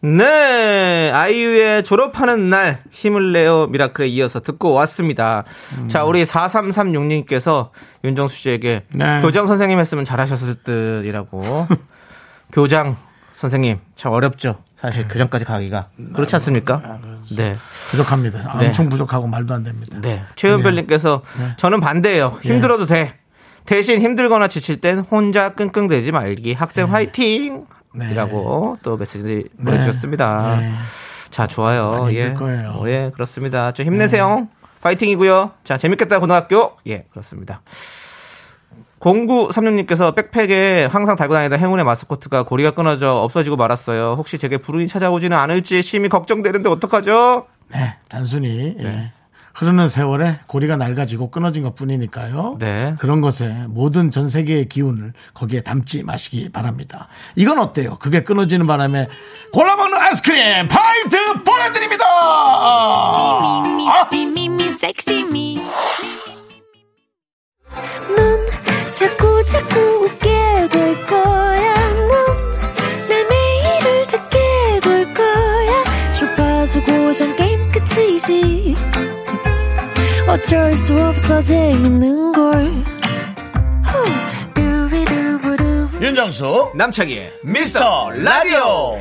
네, 0.00 1.10
아이유의 1.12 1.82
졸업하는 1.84 2.48
날 2.48 2.82
힘을 2.90 3.32
내요 3.32 3.66
미라클에 3.66 4.06
이어서 4.08 4.38
듣고 4.40 4.72
왔습니다. 4.74 5.44
자, 5.88 6.04
우리 6.04 6.22
4336님께서 6.24 7.70
윤정수 8.04 8.36
씨에게 8.36 8.84
네. 8.90 9.18
교장 9.20 9.46
선생님 9.48 9.78
했으면 9.78 10.04
잘하셨을 10.04 10.54
듯이라고. 10.62 11.66
교장 12.52 12.96
선생님 13.32 13.78
참 13.94 14.12
어렵죠. 14.12 14.62
사실 14.80 15.08
교장까지 15.08 15.44
가기가 15.44 15.88
그렇지 16.14 16.36
않습니까? 16.36 17.00
네, 17.36 17.56
부족합니다 17.90 18.58
네. 18.58 18.66
엄청 18.66 18.88
부족하고 18.88 19.26
말도 19.26 19.52
안 19.52 19.64
됩니다 19.64 19.98
네. 20.00 20.22
최은별님께서 20.36 21.22
저는 21.56 21.80
반대예요. 21.80 22.38
힘들어도 22.42 22.86
돼. 22.86 23.14
대신 23.66 24.00
힘들거나 24.00 24.48
지칠 24.48 24.80
땐 24.80 25.00
혼자 25.00 25.50
끙끙대지 25.50 26.12
말기. 26.12 26.54
학생 26.54 26.92
화이팅! 26.92 27.66
네. 27.94 28.10
이라고 28.10 28.76
또 28.82 28.96
메시지 28.96 29.44
보내주셨습니다. 29.62 30.56
네. 30.60 30.72
자, 31.30 31.46
좋아요. 31.46 32.08
예. 32.12 32.32
거예요. 32.34 32.60
네. 32.60 32.66
어, 32.66 32.88
예, 32.88 33.10
그렇습니다. 33.12 33.72
좀 33.72 33.86
힘내세요. 33.86 34.48
파이팅이고요. 34.80 35.52
자, 35.64 35.76
재밌겠다, 35.76 36.20
고등학교. 36.20 36.72
예, 36.86 37.04
그렇습니다. 37.10 37.60
0936님께서 39.00 40.14
백팩에 40.14 40.86
항상 40.90 41.16
달고 41.16 41.34
다니던 41.34 41.58
행운의 41.58 41.84
마스코트가 41.84 42.42
고리가 42.42 42.72
끊어져 42.72 43.14
없어지고 43.14 43.56
말았어요. 43.56 44.14
혹시 44.18 44.38
제게 44.38 44.56
불운이 44.56 44.88
찾아오지는 44.88 45.36
않을지 45.36 45.82
심히 45.82 46.08
걱정되는데 46.08 46.68
어떡하죠? 46.68 47.46
네 47.68 47.96
단순히 48.08 48.76
예. 48.80 49.12
흐르는 49.58 49.88
세월에 49.88 50.38
고리가 50.46 50.76
낡아지고 50.76 51.30
끊어진 51.30 51.64
것 51.64 51.74
뿐이니까요 51.74 52.58
네. 52.60 52.94
그런 52.98 53.20
것에 53.20 53.48
모든 53.68 54.12
전 54.12 54.28
세계의 54.28 54.68
기운을 54.68 55.12
거기에 55.34 55.62
담지 55.62 56.04
마시기 56.04 56.48
바랍니다 56.50 57.08
이건 57.34 57.58
어때요 57.58 57.98
그게 57.98 58.22
끊어지는 58.22 58.68
바람에 58.68 59.08
골라먹는 59.52 59.98
아이스크림 59.98 60.68
파인트 60.68 61.42
보내드립니다 61.42 62.04
아! 62.08 63.62
자꾸 68.98 69.44
자꾸 69.44 69.78
웃게 69.78 70.28
될 70.70 71.06
거야. 71.06 72.07
어쩔 80.38 80.72
수 80.74 80.94
없어 81.04 81.40
재밌는 81.40 82.32
걸. 82.32 82.84
윤정수 86.00 86.72
남창희 86.76 87.28
미스터 87.42 88.10
라디오. 88.10 88.98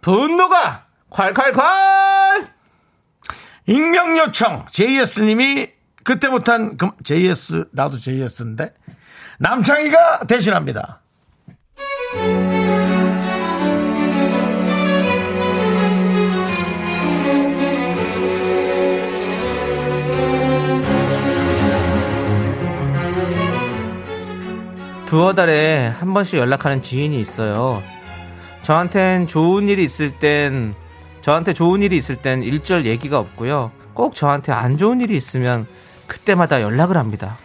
분노가 0.00 0.86
콸콸콸! 1.10 2.48
익명 3.66 4.16
요청 4.16 4.64
JS님이 4.70 5.79
그때 6.02 6.28
못한 6.28 6.76
그 6.76 6.90
JS 7.04 7.66
나도 7.72 7.98
JS인데 7.98 8.72
남창희가 9.38 10.26
대신합니다. 10.26 11.00
두어 25.06 25.34
달에 25.34 25.88
한 25.88 26.14
번씩 26.14 26.38
연락하는 26.38 26.82
지인이 26.82 27.20
있어요. 27.20 27.82
저한텐 28.62 29.26
좋은 29.26 29.68
일이 29.68 29.82
있을 29.82 30.12
땐, 30.12 30.72
저한테 31.20 31.52
좋은 31.52 31.82
일이 31.82 31.96
있을 31.96 32.14
땐 32.14 32.44
일절 32.44 32.86
얘기가 32.86 33.18
없고요. 33.18 33.72
꼭 33.92 34.14
저한테 34.14 34.52
안 34.52 34.78
좋은 34.78 35.00
일이 35.00 35.16
있으면 35.16 35.66
그때마다 36.10 36.60
연락을 36.60 36.96
합니다. 36.96 37.36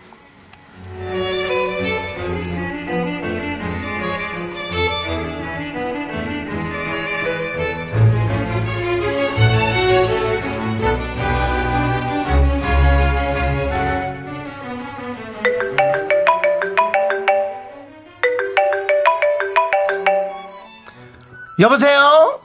여보세요? 21.59 22.39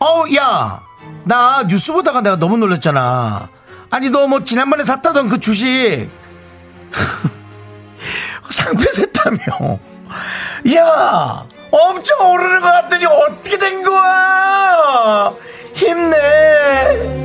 어우, 0.00 0.34
야. 0.34 0.82
나 1.24 1.62
뉴스 1.68 1.92
보다가 1.92 2.20
내가 2.20 2.34
너무 2.36 2.56
놀랐잖아. 2.56 3.48
아니, 3.92 4.08
너 4.08 4.26
뭐 4.26 4.42
지난번에 4.42 4.84
샀다던 4.84 5.28
그 5.28 5.38
주식. 5.38 6.10
상패됐다며. 8.50 9.78
야. 10.76 11.46
엄청 11.70 12.30
오르는 12.32 12.60
것 12.60 12.66
같더니 12.70 13.04
어떻게 13.06 13.58
된 13.58 13.82
거야? 13.82 15.32
힘내. 15.74 17.22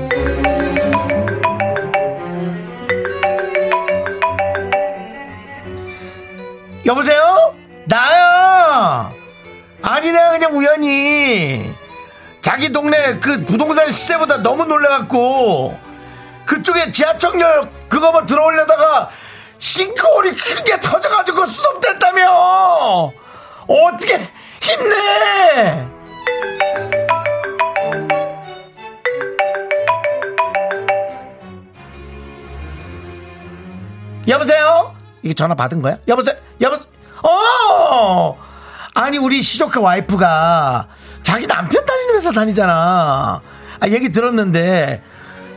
여보세요? 6.86 7.54
나야. 7.86 9.12
아니 9.82 10.12
내가 10.12 10.32
그냥 10.32 10.52
우연히 10.54 11.72
자기 12.42 12.72
동네 12.72 13.20
그 13.20 13.44
부동산 13.46 13.90
시세보다 13.92 14.38
너무 14.42 14.66
놀래갖고 14.66 15.78
그쪽에 16.48 16.92
지하철역 16.92 17.90
그거 17.90 18.12
뭐 18.12 18.26
들어오려다가 18.26 19.10
싱크홀이 19.60 20.32
크게 20.32 20.80
터져가지고 20.80 21.46
수동됐다며. 21.46 23.12
어떻게 23.68 24.18
힘내! 24.62 25.86
여보세요? 34.28 34.96
이게 35.24 35.34
전화 35.34 35.54
받은 35.56 35.82
거야? 35.82 35.98
여보세요? 36.08 36.36
여보세요 36.62 36.92
어! 37.24 38.38
아니 38.94 39.18
우리 39.18 39.42
시조카 39.42 39.82
와이프가 39.82 40.88
자기 41.24 41.46
남편 41.46 41.86
다니는 41.86 42.16
회사 42.16 42.32
다니잖아. 42.32 43.42
아 43.80 43.88
얘기 43.90 44.12
들었는데 44.12 45.04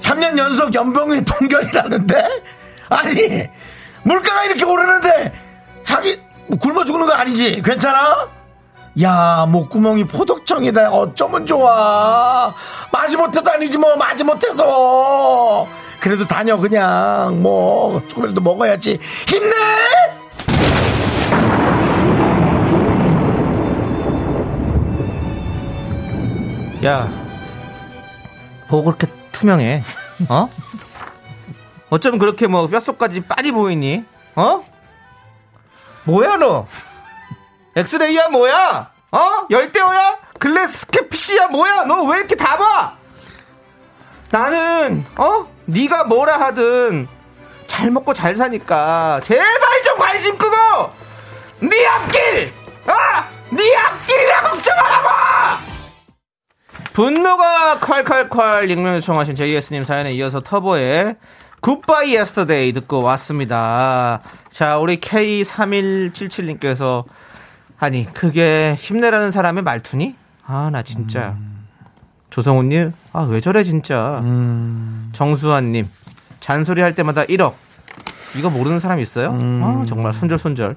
3년 0.01 0.37
연속 0.39 0.75
연봉이 0.75 1.23
동결이라는데? 1.25 2.43
아니 2.89 3.49
물가가 4.03 4.45
이렇게 4.45 4.65
오르는데 4.65 5.33
자기 5.83 6.21
뭐 6.49 6.59
굶어 6.59 6.85
죽는 6.85 7.07
거 7.07 7.13
아니지? 7.13 7.63
괜찮아? 7.63 8.29
야 9.03 9.47
목구멍이 9.49 10.05
포독청이다. 10.05 10.91
어쩌면 10.91 11.47
좋아? 11.47 12.53
마지 12.93 13.17
못해 13.17 13.41
다니지 13.43 13.79
뭐 13.79 13.95
마지 13.97 14.25
못해서. 14.25 15.67
그래도 16.01 16.27
다녀 16.27 16.57
그냥. 16.57 17.41
뭐 17.41 18.03
조금이라도 18.09 18.41
먹어야지. 18.41 18.99
힘내! 19.29 19.55
야, 26.85 27.09
보고 28.69 28.85
그렇게 28.85 29.07
투명해. 29.45 29.83
어? 30.29 30.51
어쩜 31.89 32.19
그렇게 32.19 32.47
뭐 32.47 32.67
뼛속까지 32.67 33.23
빠지 33.23 33.53
보이니? 33.53 34.05
어? 34.37 34.63
뭐야 36.05 36.37
너? 36.37 36.67
엑스레이야 37.75 38.29
뭐야? 38.29 38.91
어? 39.13 39.47
열대어야? 39.51 40.19
글래스케피시야 40.39 41.49
뭐야? 41.49 41.85
너 41.85 42.03
왜 42.05 42.19
이렇게 42.19 42.37
다 42.37 42.57
봐? 42.59 42.97
나는 44.31 45.05
어? 45.17 45.47
네가 45.65 46.05
뭐라 46.05 46.39
하든 46.41 47.09
잘 47.67 47.91
먹고 47.91 48.13
잘 48.13 48.37
사니까 48.37 49.21
제발 49.25 49.83
좀 49.85 49.99
관심 49.99 50.37
끄고 50.37 50.55
네 51.61 51.87
앞길 51.87 52.20
분노가 57.01 57.79
콸콸콸 57.81 58.69
익명 58.69 58.97
요청하신 58.97 59.35
JS님 59.35 59.85
사연에 59.85 60.13
이어서 60.13 60.43
터보의 60.43 61.17
Goodbye 61.63 62.15
Yesterday 62.15 62.75
듣고 62.75 63.01
왔습니다. 63.01 64.21
자, 64.51 64.77
우리 64.77 65.01
K3177님께서 65.01 67.05
아니, 67.79 68.05
그게 68.05 68.77
힘내라는 68.79 69.31
사람의 69.31 69.63
말투니? 69.63 70.15
아, 70.47 70.69
나 70.71 70.83
진짜. 70.83 71.37
조성훈님, 72.29 72.93
아, 73.15 73.23
왜 73.23 73.41
저래, 73.41 73.65
진짜. 73.65 74.23
정수환님, 75.13 75.89
잔소리 76.41 76.83
할 76.83 76.95
때마다 76.95 77.25
1억. 77.25 77.55
이거 78.37 78.51
모르는 78.51 78.79
사람 78.79 79.01
있어요? 79.01 79.31
아, 79.33 79.85
정말 79.89 80.13
손절손절. 80.13 80.77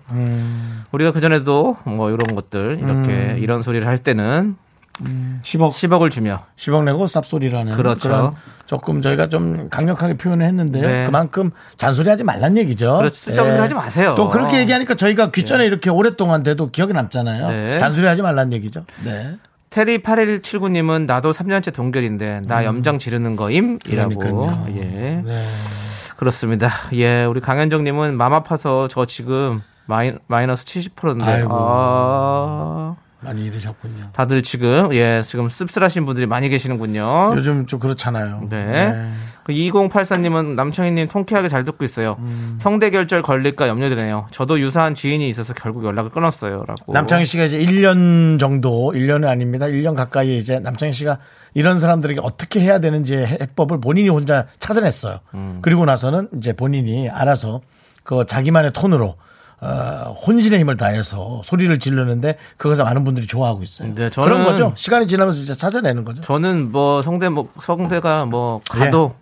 우리가 0.94 1.12
그전에도 1.12 1.76
뭐 1.84 2.12
이런 2.12 2.34
것들, 2.34 2.80
이렇게, 2.80 3.36
이런 3.40 3.62
소리를 3.62 3.86
할 3.86 3.98
때는 3.98 4.56
10억 5.00 5.72
10억을 5.72 6.12
주며 6.12 6.46
10억 6.56 6.84
내고 6.84 7.06
쌉소리라는 7.06 7.76
그렇죠. 7.76 8.10
런 8.10 8.36
조금 8.66 9.02
저희가 9.02 9.28
좀 9.28 9.70
강력하게 9.70 10.16
표현을 10.16 10.46
했는데 10.46 10.82
네. 10.82 11.06
그만큼 11.06 11.52
잔소리하지 11.78 12.24
말란 12.24 12.58
얘기죠. 12.58 12.98
그렇죠. 12.98 13.16
쓸데없는 13.16 13.54
예. 13.54 13.58
소리 13.58 13.62
하지 13.64 13.74
마세요. 13.74 14.14
또 14.16 14.30
그렇게 14.30 14.60
얘기하니까 14.60 14.96
저희가 14.96 15.32
귓전에 15.32 15.66
이렇게 15.66 15.90
오랫동안 15.90 16.44
돼도 16.44 16.72
기억이 16.72 16.94
남잖아요. 16.94 17.50
네. 17.50 17.78
잔소리하지 17.78 18.22
말란 18.22 18.54
얘기죠. 18.54 18.86
네. 19.04 19.38
테리 19.70 19.98
8179님은 20.04 21.08
나도 21.08 21.32
3년째 21.32 21.74
동결인데 21.74 22.42
나 22.46 22.64
염장 22.64 23.00
지르는 23.00 23.36
거임이라고. 23.36 24.12
음. 24.12 24.18
그러니까요. 24.20 24.66
예. 24.76 25.22
네. 25.26 25.46
그렇습니다. 26.18 26.70
예, 26.94 27.26
우리 27.26 27.42
강현정님은 27.42 28.16
맘 28.16 28.34
아파서 28.34 28.88
저 28.88 29.06
지금 29.06 29.62
마이, 29.88 30.14
마이너스 30.28 30.66
70%인데. 30.66 31.26
아이고. 31.26 31.50
아, 31.52 32.96
많이 33.24 33.46
이러셨군요. 33.46 34.12
다들 34.14 34.44
지금 34.44 34.94
예 34.94 35.22
지금 35.24 35.50
씁쓸하신 35.50 36.06
분들이 36.06 36.26
많이 36.26 36.50
계시는군요. 36.50 37.34
요즘 37.36 37.66
좀 37.66 37.80
그렇잖아요. 37.80 38.48
네. 38.50 39.10
그 39.44 39.52
2084님은 39.52 40.56
남창희님 40.56 41.08
통쾌하게 41.10 41.50
잘 41.50 41.66
듣고 41.66 41.84
있어요. 41.84 42.16
음. 42.20 42.58
성대 42.60 42.90
결절 42.90 43.22
걸릴까 43.22 43.68
염려되네요. 43.68 44.28
저도 44.32 44.60
유사한 44.60 44.96
지인이 44.96 45.28
있어서 45.28 45.54
결국 45.54 45.84
연락을 45.84 46.12
끊었어요.라고. 46.12 46.94
남창희 46.94 47.26
씨가 47.26 47.44
이제 47.46 47.60
1년 47.60 48.40
정도, 48.40 48.94
1년은 48.94 49.28
아닙니다. 49.28 49.66
1년 49.66 49.96
가까이 49.96 50.38
이제 50.38 50.60
남창희 50.60 50.94
씨가 50.94 51.18
이런 51.54 51.80
사람들에게 51.80 52.22
어떻게 52.24 52.62
해야 52.62 52.80
되는지 52.80 53.18
해법을 53.18 53.82
본인이 53.82 54.08
혼자 54.08 54.48
찾아냈어요. 54.60 55.20
음. 55.34 55.60
그리고 55.62 55.84
나서는 55.86 56.30
이제 56.38 56.54
본인이 56.54 57.10
알아서 57.10 57.62
그 58.04 58.26
자기만의 58.26 58.72
톤으로 58.72 59.16
어, 59.62 60.16
혼신의 60.26 60.60
힘을 60.60 60.78
다해서 60.78 61.42
소리를 61.46 61.78
지르는데 61.80 62.38
그것을 62.58 62.84
많은 62.84 63.04
분들이 63.04 63.28
좋아하고 63.28 63.64
있어요. 63.64 63.94
네, 63.96 64.10
저는- 64.10 64.24
그런 64.24 64.44
거죠. 64.44 64.74
시간이 64.76 65.08
지나면서 65.08 65.38
진짜 65.40 65.56
찾아내는 65.56 66.04
거죠. 66.04 66.22
저는 66.22 66.72
뭐 66.72 67.02
성대 67.02 67.30
뭐 67.30 67.50
성대가 67.62 68.26
뭐 68.26 68.62
가도 68.70 69.16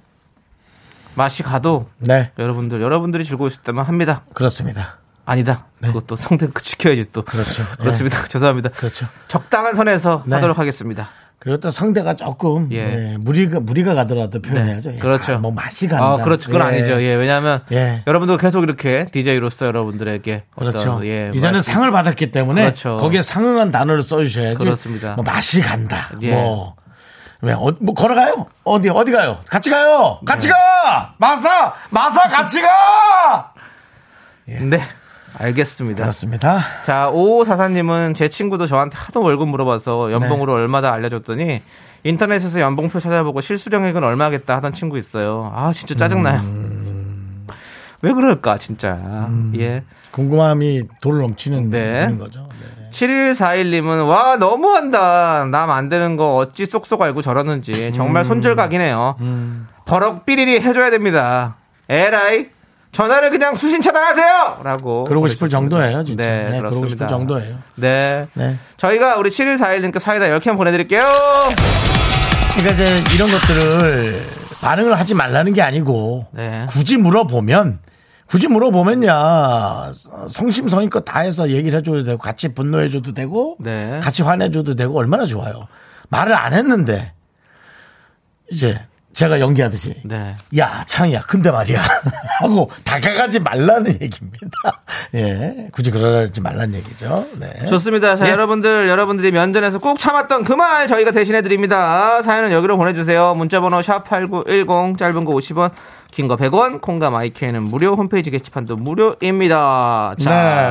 맛이 1.16 1.44
가도 1.44 1.88
네, 2.00 2.32
여러분들 2.40 2.82
여러분들이 2.82 3.26
즐거우셨다면 3.26 3.86
합니다. 3.86 4.24
그렇습니다. 4.34 4.98
아니다. 5.26 5.66
그것도 5.82 6.16
성대 6.16 6.48
지켜야지 6.62 7.06
또. 7.14 7.22
네. 7.24 7.32
그렇죠. 7.32 7.64
그렇습니다. 7.80 8.26
죄송합니다. 8.28 8.70
그렇죠. 8.70 9.06
적당한 9.28 9.76
선에서 9.76 10.24
네. 10.26 10.36
하도록 10.36 10.58
하겠습니다. 10.58 11.10
그리고 11.44 11.60
또 11.60 11.72
성대가 11.72 12.14
조금 12.14 12.70
예. 12.72 13.14
예, 13.14 13.18
무리가 13.18 13.60
무리가 13.62 13.96
가더라도 13.96 14.44
표현해야죠. 14.44 14.90
네, 14.92 14.96
예, 14.98 15.00
그렇죠. 15.00 15.34
아, 15.34 15.38
뭐 15.40 15.50
맛이 15.52 15.88
간다. 15.88 16.06
아, 16.06 16.16
그렇죠. 16.24 16.52
그건 16.52 16.68
예. 16.72 16.78
아니죠. 16.78 17.02
예, 17.02 17.16
왜냐하면 17.16 17.64
예. 17.72 18.04
여러분도 18.06 18.38
계속 18.38 18.62
이렇게 18.64 19.08
DJ로서 19.12 19.66
여러분들에게 19.66 20.44
그렇죠. 20.56 20.92
어떤, 20.92 21.06
예, 21.08 21.32
이제는 21.34 21.54
말씀- 21.56 21.74
상을 21.74 21.92
받았기 21.92 22.30
때문에 22.30 22.62
그렇죠. 22.62 22.98
거기에 22.98 23.24
상응한 23.24 23.72
단어를 23.72 24.04
써주셔야지. 24.04 24.60
그렇습니다. 24.60 25.14
뭐 25.16 25.24
맛이 25.24 25.62
간다. 25.62 26.12
예. 26.22 26.32
뭐. 26.32 26.76
왜, 27.44 27.54
어, 27.54 27.74
뭐, 27.82 27.96
걸어가요? 27.96 28.46
어디, 28.64 28.90
어디 28.90 29.12
가요? 29.12 29.40
같이 29.50 29.72
가요! 29.72 30.20
같이 30.28 30.48
네. 30.48 30.54
가! 30.54 31.16
마사! 31.18 31.74
마사 31.90 32.30
같이 32.30 32.62
가! 32.62 33.52
네, 34.46 34.80
알겠습니다. 35.38 36.04
그렇습니다. 36.04 36.60
자, 36.86 37.10
5544님은 37.14 38.16
제 38.16 38.28
친구도 38.30 38.68
저한테 38.68 38.98
하도 38.98 39.22
월급 39.22 39.48
물어봐서 39.50 40.12
연봉으로 40.12 40.56
네. 40.56 40.62
얼마다 40.62 40.92
알려줬더니 40.94 41.62
인터넷에서 42.04 42.60
연봉표 42.60 43.00
찾아보고 43.00 43.42
실수령액은 43.42 44.04
얼마겠다 44.04 44.56
하던 44.58 44.74
친구 44.74 44.98
있어요. 44.98 45.52
아, 45.56 45.72
진짜 45.74 45.96
짜증나요. 45.96 46.42
음. 46.42 47.46
왜 48.02 48.12
그럴까, 48.14 48.58
진짜. 48.58 49.30
예. 49.58 49.84
궁금함이 50.12 50.84
돌 51.02 51.20
넘치는 51.22 51.70
네. 51.70 52.16
거죠. 52.20 52.50
네. 52.60 52.90
7141님은 52.92 54.08
와 54.08 54.36
너무한다 54.36 55.46
남 55.46 55.70
안 55.70 55.88
되는 55.88 56.18
거 56.18 56.36
어찌 56.36 56.66
쏙쏙 56.66 57.02
알고 57.02 57.22
저러는지 57.22 57.72
음. 57.88 57.92
정말 57.94 58.26
손절각이네요 58.26 59.16
버럭 59.86 60.26
삐리리 60.26 60.60
해줘야 60.60 60.90
됩니다 60.90 61.56
에라이 61.88 62.48
전화를 62.92 63.30
그냥 63.30 63.56
수신 63.56 63.82
차단하세요 63.82 64.62
라고 64.64 65.06
그러고 65.06 65.28
싶을. 65.28 65.50
정도예요, 65.50 66.04
진짜. 66.04 66.24
네, 66.24 66.50
네, 66.52 66.58
그러고 66.58 66.88
싶을 66.88 67.08
정도예요. 67.08 67.58
네. 67.76 68.28
네. 68.34 68.58
저희가 68.78 69.18
우리 69.18 69.30
7141님께 69.30 70.00
사이다 70.00 70.26
10캔 70.26 70.58
보내드릴게요 70.58 71.04
그러니까 72.56 72.74
이제 72.74 73.00
이런 73.16 73.32
것들을 73.32 74.22
반응을 74.62 75.00
하지 75.00 75.14
말라는 75.14 75.54
게 75.54 75.62
아니고 75.62 76.28
네. 76.32 76.66
굳이 76.70 76.98
물어보면 76.98 77.80
굳이 78.28 78.48
물어보면야 78.48 79.92
성심성의껏 80.30 81.04
다 81.04 81.20
해서 81.20 81.50
얘기를 81.50 81.80
해줘도 81.80 82.04
되고 82.04 82.18
같이 82.18 82.54
분노해줘도 82.54 83.14
되고 83.14 83.58
네. 83.60 84.00
같이 84.02 84.24
화내줘도 84.24 84.76
되고 84.76 84.98
얼마나 84.98 85.26
좋아요. 85.26 85.68
말을 86.10 86.34
안 86.34 86.54
했는데 86.54 87.14
이제 88.50 88.80
제가 89.14 89.40
연기하듯이 89.40 89.96
네. 90.06 90.36
야 90.58 90.84
창이야 90.88 91.22
근데 91.28 91.52
말이야 91.52 91.82
하고 92.40 92.72
다가가지 92.86 93.40
말라는 93.42 93.92
얘기입니다. 94.02 94.48
예, 95.16 95.68
굳이 95.74 95.92
그러지 95.92 96.40
말라는 96.42 96.76
얘기죠. 96.76 97.26
네. 97.40 97.66
좋습니다. 97.66 98.16
자, 98.16 98.28
예. 98.28 98.32
여러분들, 98.32 98.88
여러분들이 98.88 99.32
면전에서 99.32 99.80
꾹 99.80 100.00
참았던 100.00 100.44
그 100.46 100.54
말 100.56 100.88
저희가 100.88 101.12
대신해 101.12 101.42
드립니다. 101.42 102.22
사연은 102.22 102.52
여기로 102.52 102.78
보내주세요. 102.78 103.34
문자번호 103.36 103.82
샵 103.82 104.04
8910, 104.06 104.98
짧은 104.98 105.26
거 105.26 105.34
50원, 105.34 105.72
긴 106.12 106.28
거 106.28 106.36
100원, 106.38 106.80
콩과 106.82 107.10
마이크는 107.10 107.64
무료, 107.64 107.94
홈페이지 107.96 108.30
게시판도 108.32 108.78
무료입니다. 108.78 110.16
자, 110.24 110.30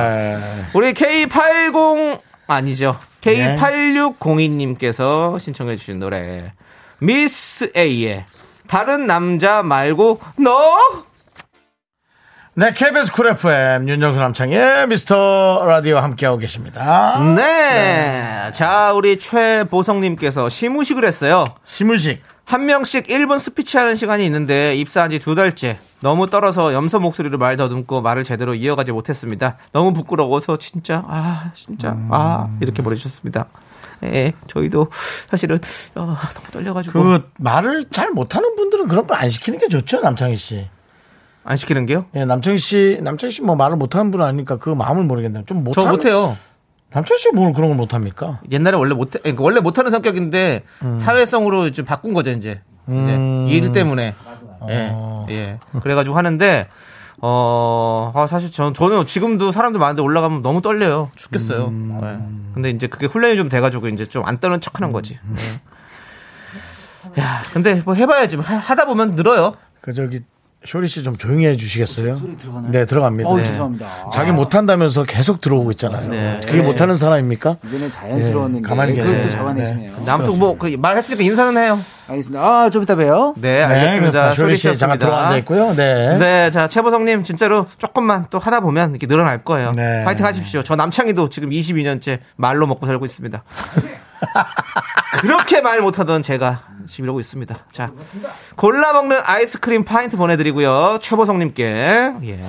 네. 0.09 0.37
우리 0.73 0.93
K80, 0.93 2.19
아니죠. 2.47 2.97
네. 3.21 3.55
K8602님께서 3.57 5.39
신청해 5.39 5.75
주신 5.75 5.99
노래, 5.99 6.53
Miss 7.01 7.71
A의 7.75 8.25
다른 8.67 9.07
남자 9.07 9.63
말고 9.63 10.19
너! 10.37 11.03
네, 12.53 12.71
KBS 12.73 13.11
Cool 13.13 13.27
FM 13.29 13.89
윤정수 13.89 14.19
남창희의 14.19 14.87
미스터 14.87 15.63
라디오 15.65 15.97
함께하고 15.97 16.37
계십니다. 16.37 17.17
네. 17.35 18.51
자, 18.53 18.91
우리 18.93 19.17
최보성님께서 19.17 20.49
시무식을 20.49 21.03
했어요. 21.05 21.45
시무식. 21.63 22.21
한 22.45 22.65
명씩 22.65 23.07
1분 23.07 23.39
스피치 23.39 23.77
하는 23.77 23.95
시간이 23.95 24.25
있는데 24.25 24.75
입사한 24.75 25.09
지 25.11 25.19
두 25.19 25.33
달째. 25.33 25.79
너무 26.01 26.29
떨어서 26.29 26.73
염소 26.73 26.99
목소리로 26.99 27.37
말 27.37 27.55
더듬고 27.55 28.01
말을 28.01 28.23
제대로 28.25 28.53
이어가지 28.53 28.91
못했습니다. 28.91 29.57
너무 29.71 29.93
부끄러워서 29.93 30.57
진짜 30.57 31.03
아 31.07 31.51
진짜 31.53 31.95
아 32.09 32.49
이렇게 32.61 32.83
보내주셨습니다. 32.83 33.45
예, 34.03 34.33
저희도 34.47 34.87
사실은 35.29 35.59
어, 35.95 36.01
너무 36.33 36.47
떨려가지고 36.51 37.03
그 37.03 37.29
말을 37.39 37.85
잘 37.91 38.11
못하는 38.11 38.55
분들은 38.55 38.87
그런 38.87 39.05
거 39.07 39.15
안 39.15 39.29
시키는 39.29 39.59
게 39.59 39.67
좋죠, 39.67 40.01
남창희 40.01 40.35
씨. 40.37 40.67
안 41.43 41.57
시키는 41.57 41.85
게요? 41.85 42.05
예, 42.15 42.25
남창희 42.25 42.57
씨, 42.57 42.99
남창희 43.01 43.31
씨 43.31 43.41
뭐 43.41 43.55
말을 43.55 43.75
못하는 43.77 44.11
분 44.11 44.21
아니니까 44.21 44.57
그 44.57 44.69
마음을 44.69 45.03
모르겠네요. 45.03 45.43
좀저 45.45 45.63
못하는. 45.63 45.91
못해요. 45.91 46.37
남창희 46.93 47.19
씨뭘 47.19 47.53
그런 47.53 47.69
걸 47.69 47.77
못합니까? 47.77 48.41
옛날에 48.51 48.75
원래 48.77 48.93
못해, 48.93 49.19
그러니까 49.19 49.43
원래 49.43 49.59
못하는 49.59 49.91
성격인데 49.91 50.63
사회성으로 50.97 51.71
좀 51.71 51.85
바꾼 51.85 52.13
거죠 52.13 52.31
이제. 52.31 52.61
음. 52.89 53.47
이제 53.47 53.55
일 53.55 53.71
때문에. 53.71 54.15
예, 54.69 54.89
어. 54.91 55.25
예. 55.29 55.57
그래가지고 55.81 56.15
하는데 56.15 56.67
어, 57.23 58.11
아, 58.15 58.25
사실 58.27 58.49
전, 58.51 58.73
저는 58.73 59.05
지금도 59.05 59.51
사람들 59.51 59.79
많은데 59.79 60.01
올라가면 60.01 60.41
너무 60.41 60.61
떨려요. 60.61 61.11
죽겠어요. 61.15 61.65
음. 61.67 61.99
예. 62.03 62.53
근데 62.53 62.69
이제 62.71 62.87
그게 62.87 63.05
훈련이 63.05 63.37
좀 63.37 63.47
돼가지고 63.47 63.87
이제 63.89 64.05
좀 64.05 64.25
안 64.25 64.39
떠는 64.39 64.59
척 64.59 64.79
하는 64.81 64.91
거지. 64.91 65.19
음. 65.25 65.35
예. 67.17 67.21
야, 67.21 67.41
근데 67.53 67.81
뭐 67.85 67.93
해봐야지. 67.93 68.37
하- 68.37 68.57
하다 68.57 68.85
보면 68.85 69.11
늘어요. 69.15 69.53
그 69.81 69.93
저기 69.93 70.21
쇼리 70.63 70.87
씨 70.87 71.01
좀 71.01 71.17
조용히 71.17 71.47
해 71.47 71.57
주시겠어요? 71.57 72.21
네, 72.69 72.85
들어갑니다. 72.85 73.27
어우, 73.27 73.37
네. 73.37 73.43
죄송합니다. 73.45 73.87
자기 74.13 74.31
못한다면서 74.31 75.03
계속 75.05 75.41
들어오고 75.41 75.71
있잖아요. 75.71 76.07
네. 76.07 76.39
그게 76.45 76.61
못하는 76.61 76.93
사람입니까? 76.93 77.57
이거는 77.67 77.89
자연스러운 77.89 78.57
예, 78.57 78.61
가만히 78.61 78.93
계세요. 78.93 79.27
잡아내시네요. 79.31 79.91
네. 80.05 80.11
아무튼 80.11 80.37
뭐, 80.37 80.55
그 80.59 80.67
말했으니까 80.77 81.23
인사는 81.23 81.59
해요. 81.59 81.79
알겠습니다. 82.07 82.43
아, 82.45 82.69
좀 82.69 82.83
이따 82.83 82.93
봬요. 82.95 83.33
네, 83.37 83.53
네, 83.53 83.63
알겠습니다. 83.63 84.33
쇼리 84.35 84.55
씨 84.55 84.63
잠깐 84.77 84.97
씨였습니다. 84.97 84.97
들어 84.99 85.15
앉아 85.15 85.37
있고요. 85.37 85.73
네. 85.75 86.17
네, 86.19 86.51
자, 86.51 86.67
최보성님, 86.67 87.23
진짜로 87.23 87.65
조금만 87.79 88.27
또 88.29 88.37
하다 88.37 88.59
보면 88.59 88.91
이렇게 88.91 89.07
늘어날 89.07 89.43
거예요. 89.43 89.71
네. 89.75 90.03
파이팅 90.03 90.23
하십시오. 90.23 90.61
저 90.61 90.75
남창희도 90.75 91.29
지금 91.29 91.49
22년째 91.49 92.19
말로 92.35 92.67
먹고 92.67 92.85
살고 92.85 93.07
있습니다. 93.07 93.43
그렇게 95.21 95.61
말 95.61 95.81
못하던 95.81 96.21
제가 96.21 96.61
지금 96.87 97.05
이러고 97.05 97.19
있습니다. 97.19 97.55
자, 97.71 97.91
골라 98.55 98.93
먹는 98.93 99.19
아이스크림 99.23 99.83
파인트 99.83 100.17
보내드리고요. 100.17 100.99
최보성님께, 101.01 101.63
예. 102.23 102.39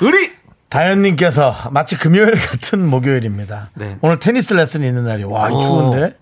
의리! 0.00 0.32
다현님께서 0.68 1.54
마치 1.70 1.96
금요일 1.96 2.32
같은 2.32 2.88
목요일입니다. 2.88 3.70
네. 3.74 3.96
오늘 4.00 4.18
테니스 4.18 4.54
레슨이 4.54 4.84
있는 4.86 5.04
날이 5.04 5.22
와, 5.22 5.48
이 5.48 5.52
오. 5.54 5.60
추운데 5.60 6.18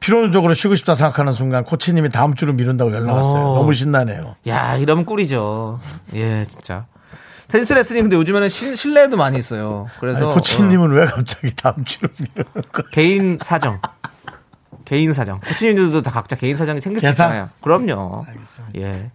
피로적으로 0.00 0.52
쉬고 0.52 0.74
싶다 0.74 0.96
생각하는 0.96 1.32
순간 1.32 1.62
코치님이 1.64 2.10
다음 2.10 2.34
주로 2.34 2.52
미룬다고 2.52 2.92
연락 2.92 3.14
왔어요. 3.14 3.52
오. 3.52 3.54
너무 3.54 3.72
신나네요. 3.72 4.34
야, 4.48 4.76
이러면 4.76 5.04
꿀이죠. 5.04 5.78
예, 6.14 6.44
진짜. 6.44 6.86
테니스 7.46 7.72
레슨이 7.72 8.00
근데 8.00 8.16
요즘에는 8.16 8.48
실, 8.48 8.76
실내에도 8.76 9.16
많이 9.16 9.38
있어요. 9.38 9.88
그래서. 10.00 10.24
아니, 10.24 10.34
코치님은 10.34 10.90
왜 10.90 11.06
갑자기 11.06 11.54
다음 11.54 11.84
주로 11.84 12.08
미루는? 12.18 12.50
어, 12.56 12.82
개인 12.90 13.38
사정. 13.40 13.80
개인 14.84 15.12
사정. 15.12 15.40
코치님들도 15.40 16.02
다 16.02 16.10
각자 16.10 16.36
개인 16.36 16.56
사정이 16.56 16.80
생길 16.80 17.00
수 17.00 17.06
계산? 17.06 17.28
있잖아요. 17.28 17.48
그럼요. 17.60 18.26
예. 18.76 19.10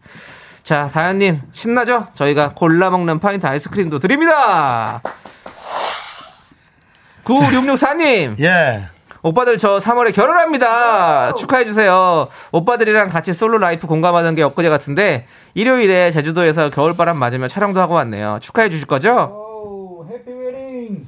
자, 0.64 0.88
다현님, 0.92 1.42
신나죠? 1.52 2.08
저희가 2.14 2.50
골라 2.50 2.90
먹는 2.90 3.20
파인트 3.20 3.46
아이스크림도 3.48 4.00
드립니다! 4.00 5.02
9664님, 7.24 8.40
예. 8.42 8.86
오빠들 9.22 9.58
저 9.58 9.80
3월에 9.80 10.14
결혼합니다! 10.14 11.34
축하해 11.34 11.66
주세요. 11.66 12.28
오빠들이랑 12.52 13.10
같이 13.10 13.34
solo 13.34 13.58
life 13.58 13.86
공감하는 13.88 14.34
게 14.36 14.44
엊그제 14.44 14.70
같은데, 14.70 15.28
일요일에 15.56 16.12
제주도에서 16.12 16.70
겨울바람 16.70 17.18
맞으며 17.18 17.48
촬영도 17.48 17.82
하고 17.82 17.96
왔네요. 17.96 18.40
축하해 18.42 18.70
주실 18.70 18.86
거죠? 18.88 20.06
Happy 20.10 20.32
wedding. 20.32 21.08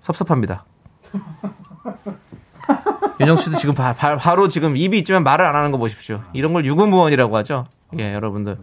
섭섭합니다. 0.00 0.64
윤정 3.20 3.36
씨도 3.36 3.56
지금 3.58 3.74
바, 3.74 3.94
로 4.34 4.48
지금 4.48 4.76
입이 4.76 4.98
있지만 4.98 5.22
말을 5.24 5.44
안 5.44 5.54
하는 5.54 5.70
거 5.72 5.78
보십시오. 5.78 6.22
이런 6.32 6.52
걸 6.52 6.64
유구무원이라고 6.66 7.36
하죠. 7.38 7.66
예, 7.98 8.12
여러분들. 8.12 8.58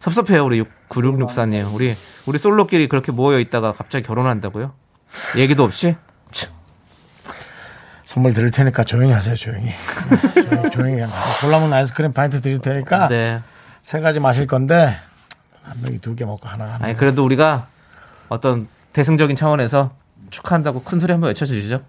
섭섭해요, 0.00 0.44
우리 0.44 0.62
9664님. 0.90 1.72
우리, 1.72 1.96
우리 2.26 2.38
솔로끼리 2.38 2.88
그렇게 2.88 3.10
모여 3.10 3.38
있다가 3.38 3.72
갑자기 3.72 4.06
결혼한다고요? 4.06 4.72
얘기도 5.36 5.64
없이? 5.64 5.96
참. 6.30 6.50
선물 8.04 8.34
드릴 8.34 8.50
테니까 8.50 8.84
조용히 8.84 9.12
하세요, 9.12 9.34
조용히. 9.34 9.66
네, 10.34 10.42
조용히, 10.42 10.70
조용히 10.70 11.00
하세요. 11.00 11.20
골라먹는 11.40 11.72
아이스크림 11.72 12.12
파인트 12.12 12.40
드릴 12.42 12.58
테니까 12.58 13.08
네. 13.08 13.40
세 13.82 14.00
가지 14.00 14.20
마실 14.20 14.46
건데 14.46 14.96
한 15.62 15.80
명이 15.82 16.00
두 16.00 16.14
개 16.14 16.24
먹고 16.26 16.46
하나 16.46 16.64
하나. 16.64 16.84
아니, 16.84 16.96
그래도 16.96 17.24
우리가 17.24 17.66
어떤 18.28 18.68
대승적인 18.92 19.36
차원에서 19.36 19.92
축하한다고 20.30 20.82
큰 20.82 21.00
소리 21.00 21.12
한번 21.12 21.28
외쳐주시죠. 21.28 21.80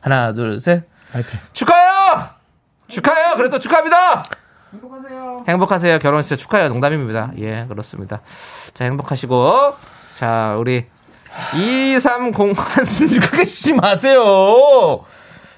하나, 0.00 0.32
둘, 0.32 0.60
셋. 0.60 0.84
하여튼. 1.12 1.38
축하해요! 1.52 2.28
축하해요! 2.88 3.36
그래도 3.36 3.58
축하합니다! 3.58 4.22
행복하세요. 4.72 5.44
행복하세요. 5.48 5.98
결혼 5.98 6.22
진짜 6.22 6.36
축하해요. 6.36 6.68
농담입니다. 6.68 7.32
예, 7.38 7.66
그렇습니다. 7.68 8.20
자, 8.74 8.84
행복하시고. 8.84 9.74
자, 10.16 10.54
우리 10.58 10.86
230 11.54 12.56
한숨 12.56 13.08
크게 13.20 13.44
쉬지 13.44 13.72
마세요. 13.72 15.04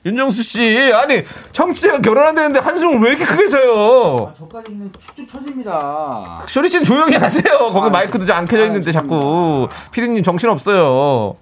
윤정수 0.04 0.42
씨, 0.42 0.92
아니 0.94 1.22
청취자가 1.52 2.00
결혼한다는데 2.00 2.58
한숨을 2.58 3.00
왜 3.00 3.10
이렇게 3.10 3.24
크게 3.24 3.46
쉬어요? 3.46 4.34
저까지는 4.36 4.90
쭉쭉 4.92 5.28
쳐집니다. 5.28 6.42
쇼리 6.48 6.68
씨는 6.68 6.84
조용히 6.84 7.14
하세요. 7.14 7.44
거기 7.72 7.86
아, 7.86 7.90
마이크도 7.90 8.32
안 8.34 8.46
켜져 8.46 8.66
있는데 8.66 8.90
아, 8.90 8.92
자꾸 8.92 9.68
피디님 9.92 10.24
정신 10.24 10.48
없어요. 10.48 11.36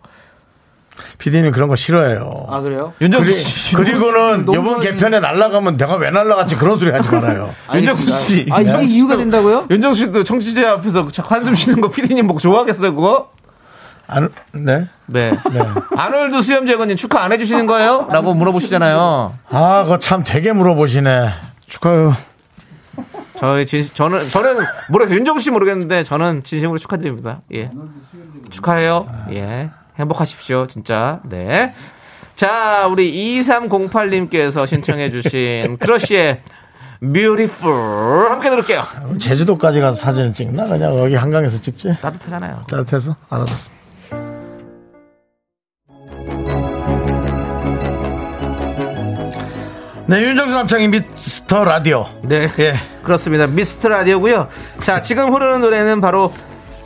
피디님 1.19 1.53
그런 1.53 1.69
거 1.69 1.77
싫어해요. 1.77 2.47
아 2.49 2.61
그래요? 2.61 2.93
윤정수 3.01 3.31
그리, 3.31 3.37
씨, 3.37 3.75
그리고는 3.75 4.43
이번 4.43 4.81
개편에 4.81 5.21
날라가면 5.21 5.77
내가 5.77 5.97
왜 5.97 6.11
날라갔지 6.11 6.57
그런 6.57 6.77
소리 6.77 6.91
하지 6.91 7.11
말아요. 7.11 7.51
윤정수 7.75 8.09
씨. 8.09 8.47
아 8.51 8.61
이게 8.61 8.83
이유가 8.85 9.17
된다고요? 9.17 9.67
윤정수 9.71 10.05
씨도 10.05 10.25
청취자 10.25 10.73
앞에서 10.73 11.09
한숨 11.23 11.55
쉬는 11.55 11.81
거 11.81 11.91
피디님 11.91 12.27
보고 12.27 12.39
좋아하겠어요, 12.41 12.95
그거? 12.95 13.31
안, 14.07 14.29
네? 14.53 14.89
네. 15.07 15.33
아놀드 15.97 16.43
수염 16.43 16.67
제거님 16.67 16.97
축하 16.97 17.23
안 17.23 17.33
해주시는 17.33 17.67
거예요? 17.67 18.09
라고 18.11 18.35
물어보시잖아요. 18.35 19.35
아, 19.49 19.83
그거 19.85 19.99
참 19.99 20.25
되게 20.25 20.53
물어보시네. 20.53 21.29
축하해요. 21.69 22.17
저희 23.39 23.65
진, 23.65 23.85
저는, 23.85 24.29
저는 24.29 24.65
모르겠어요. 24.91 25.17
윤정수 25.17 25.45
씨 25.45 25.51
모르겠는데 25.51 26.03
저는 26.03 26.43
진심으로 26.43 26.79
축하드립니다. 26.79 27.41
예. 27.55 27.71
축하해요. 28.51 29.07
예. 29.33 29.71
행복하십시오. 29.99 30.67
진짜. 30.67 31.21
네. 31.25 31.73
자, 32.37 32.87
우리 32.91 33.13
2308님께서 33.43 34.67
신청해주신 34.67 35.77
크러쉬의 35.81 36.43
Beautiful. 37.01 38.31
함께 38.31 38.51
들을게요. 38.51 38.83
제주도까지 39.19 39.81
가서 39.81 39.97
사진을 39.99 40.33
찍나? 40.35 40.67
그냥 40.67 40.99
여기 40.99 41.15
한강에서 41.15 41.61
찍지? 41.61 41.97
따뜻하잖아요. 42.01 42.65
따뜻해서? 42.69 43.17
알았어. 43.31 43.71
네, 50.07 50.21
윤정수 50.23 50.55
남창희 50.55 50.89
미스터 50.89 51.65
라디오. 51.65 52.05
네. 52.23 52.51
예. 52.59 52.75
그렇습니다. 53.05 53.47
미스터 53.47 53.89
라디오고요. 53.89 54.49
자, 54.81 55.01
지금 55.01 55.33
흐르는 55.33 55.61
노래는 55.61 56.01
바로 56.01 56.33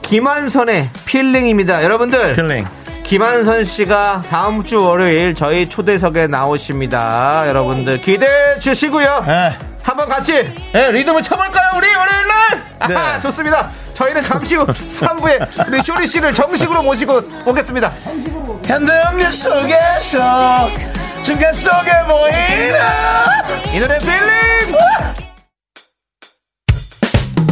김한선의 0.03 0.91
Feeling입니다. 1.07 1.83
여러분들. 1.85 2.35
Feeling. 2.35 2.65
김한선 3.05 3.65
씨가 3.65 4.23
다음 4.29 4.63
주 4.65 4.83
월요일 4.83 5.35
저희 5.35 5.69
초대석에 5.69 6.27
나오십니다. 6.27 7.45
여러분들 7.49 8.01
기대해 8.01 8.59
주시고요. 8.59 9.25
예. 9.29 9.53
한번 9.83 10.09
같이 10.09 10.33
예, 10.75 10.91
리듬을 10.91 11.21
쳐볼까요? 11.21 11.73
우리 11.77 11.95
월요일 11.95 12.27
날? 12.27 12.89
네. 12.89 12.95
아하, 12.97 13.21
좋습니다. 13.23 13.71
저희는 13.93 14.23
잠시 14.23 14.57
후 14.57 14.65
3부에 14.73 15.69
우리 15.69 15.83
쇼리 15.83 16.07
씨를 16.07 16.33
정식으로 16.33 16.83
모시고 16.83 17.21
오겠습니다. 17.45 17.93
현대음료 18.65 19.31
속에서 19.31 20.69
중간 21.23 21.53
속에 21.53 21.91
보이는 22.09 23.75
이 23.75 23.79
노래 23.81 23.99
필링! 23.99 24.75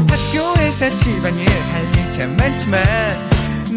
학교에서 0.08 0.96
집안일 0.96 1.46
할일참 1.50 2.36
많지만 2.38 3.31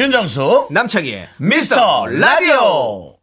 윤정수 0.00 0.68
남창희의 0.70 1.28
미스터 1.36 2.06
라디오. 2.06 3.18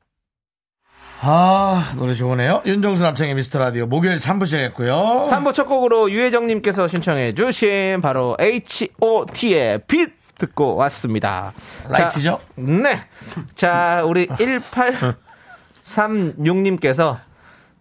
아, 1.21 1.91
노래 1.95 2.13
좋으네요. 2.13 2.61
윤정수 2.67 3.01
남창희 3.01 3.33
미스터 3.33 3.57
라디오. 3.57 3.87
목요일 3.87 4.17
3부 4.17 4.45
시작했고요. 4.45 5.27
3부 5.27 5.55
첫 5.55 5.63
곡으로 5.63 6.11
유혜정님께서 6.11 6.87
신청해 6.87 7.33
주신 7.33 7.99
바로 8.01 8.37
H.O.T의 8.39 9.79
빛 9.87 10.11
듣고 10.37 10.75
왔습니다. 10.75 11.51
라이트죠? 11.89 12.37
자, 12.37 12.61
네. 12.61 13.01
자, 13.55 14.03
우리 14.05 14.27
1836님께서 15.83 17.17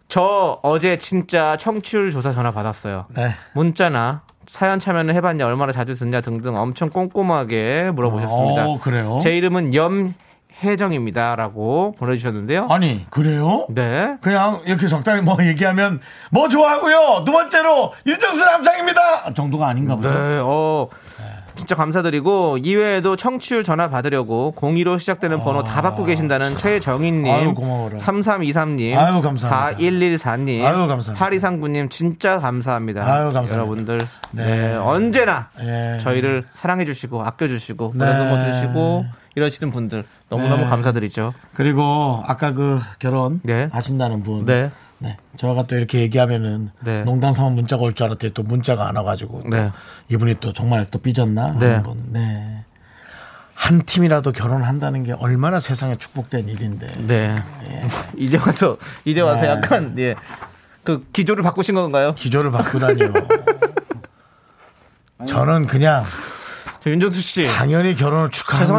저 0.09 0.59
어제 0.63 0.97
진짜 0.97 1.59
청취율 1.59 2.11
조사 2.13 2.33
전화 2.33 2.51
받았어요. 2.51 3.09
네. 3.15 3.35
문자나 3.53 4.23
사연 4.47 4.79
참여는 4.79 5.15
해봤냐, 5.15 5.47
얼마나 5.47 5.73
자주 5.73 5.95
듣냐 5.95 6.21
등등 6.21 6.57
엄청 6.57 6.89
꼼꼼하게 6.91 7.91
물어보셨습니다. 7.95 8.67
어, 8.67 8.79
그래요? 8.81 9.19
제 9.23 9.37
이름은 9.37 9.75
염 9.75 10.15
혜정입니다라고 10.63 11.95
보내주셨는데요. 11.99 12.67
아니, 12.71 13.05
그래요? 13.11 13.67
네. 13.69 14.17
그냥 14.23 14.63
이렇게 14.65 14.87
적당히 14.89 15.21
뭐 15.21 15.37
얘기하면 15.41 16.01
뭐 16.31 16.49
좋아하고요. 16.49 17.25
두 17.27 17.33
번째로 17.33 17.93
윤정수 18.07 18.41
남창입니다. 18.41 19.35
정도가 19.35 19.67
아닌가 19.67 19.97
보죠. 19.97 20.09
네, 20.09 20.41
어, 20.43 20.89
진짜 21.57 21.75
감사드리고 21.75 22.59
이외에도 22.59 23.17
청취율 23.17 23.65
전화 23.65 23.89
받으려고 23.89 24.55
02로 24.57 24.99
시작되는 24.99 25.41
번호 25.41 25.65
다 25.65 25.83
받고 25.83 26.05
계신다는 26.05 26.55
최정인님, 26.57 27.33
아. 27.33 27.37
아유, 27.39 27.55
고마워라. 27.55 27.99
3323님, 27.99 28.97
아유, 28.97 29.23
감사합니다. 29.23 29.79
4114님, 29.79 30.65
아유, 30.65 30.87
감사합니다. 30.87 31.15
8239님 31.15 31.91
진짜 31.91 32.39
감사합니다. 32.39 33.01
아유, 33.03 33.31
감사합니다. 33.31 33.57
여러분들 33.57 34.01
네. 34.33 34.45
네, 34.45 34.75
언제나 34.77 35.49
예. 35.61 35.99
저희를 36.03 36.45
사랑해주시고 36.55 37.23
아껴주시고 37.25 37.93
네. 37.97 38.31
보내주시고 38.31 39.07
이러시는 39.35 39.73
분들 39.73 40.05
너무너무 40.29 40.63
네. 40.63 40.69
감사드리죠. 40.69 41.33
그리고 41.55 42.23
아까 42.27 42.53
그 42.53 42.81
결혼 42.99 43.41
네. 43.45 43.69
하신다는 43.71 44.23
분. 44.23 44.45
네. 44.47 44.71
네. 44.99 45.17
저희가 45.37 45.67
또 45.67 45.77
이렇게 45.77 46.01
얘기하면은 46.01 46.71
네. 46.81 47.05
농담 47.05 47.33
삼아 47.35 47.51
문자가 47.51 47.83
올 47.83 47.95
줄 47.95 48.07
알았더니 48.07 48.33
또 48.35 48.43
문자가 48.43 48.89
안 48.89 48.97
와가지고 48.97 49.43
또 49.45 49.49
네. 49.51 49.71
이분이 50.09 50.37
또 50.41 50.53
정말 50.53 50.87
또 50.91 50.99
삐졌나 50.99 51.57
네. 51.59 51.83
분. 51.83 52.03
네. 52.13 52.65
한 53.55 53.83
팀이라도 53.85 54.33
결혼한다는 54.33 55.05
게 55.05 55.13
얼마나 55.13 55.61
세상에 55.61 55.97
축복된 55.97 56.49
일인데. 56.49 56.87
네. 57.07 57.43
이제 58.17 58.39
와서 58.39 58.77
이제 59.05 59.21
와서 59.21 59.43
네. 59.43 59.49
약간 59.49 59.95
예. 59.99 60.15
그 60.85 61.05
기조를 61.13 61.43
바꾸신 61.43 61.75
건가요? 61.75 62.15
기조를 62.15 62.51
바꾸다니요. 62.51 63.13
저는 65.27 65.67
그냥 65.67 66.05
저 66.05 66.11
윤정수 66.87 67.21
씨. 67.21 67.45
당연히 67.47 67.97
결혼을 67.97 68.31
죄송한데 68.31 68.37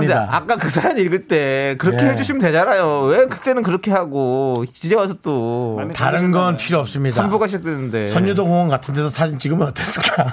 축하합니다. 0.08 0.28
아까 0.32 0.56
그 0.58 0.70
사연 0.70 0.98
읽을 0.98 1.28
때 1.28 1.76
그렇게 1.78 2.06
예. 2.06 2.10
해주시면 2.12 2.42
되잖아요. 2.42 3.02
왜 3.04 3.26
그때는 3.26 3.64
그렇게 3.64 3.92
하고 3.92 4.54
이제 4.74 4.96
와서 4.96 5.16
또 5.22 5.80
다른 5.94 6.32
건 6.32 6.56
필요 6.58 6.80
없습니다. 6.80 7.28
3부가 7.30 7.48
시작되는데 7.48 8.08
선유도 8.08 8.46
공원 8.46 8.70
같은 8.70 8.94
데서 8.94 9.10
사진 9.10 9.38
찍으면 9.40 9.68
어땠을까? 9.68 10.28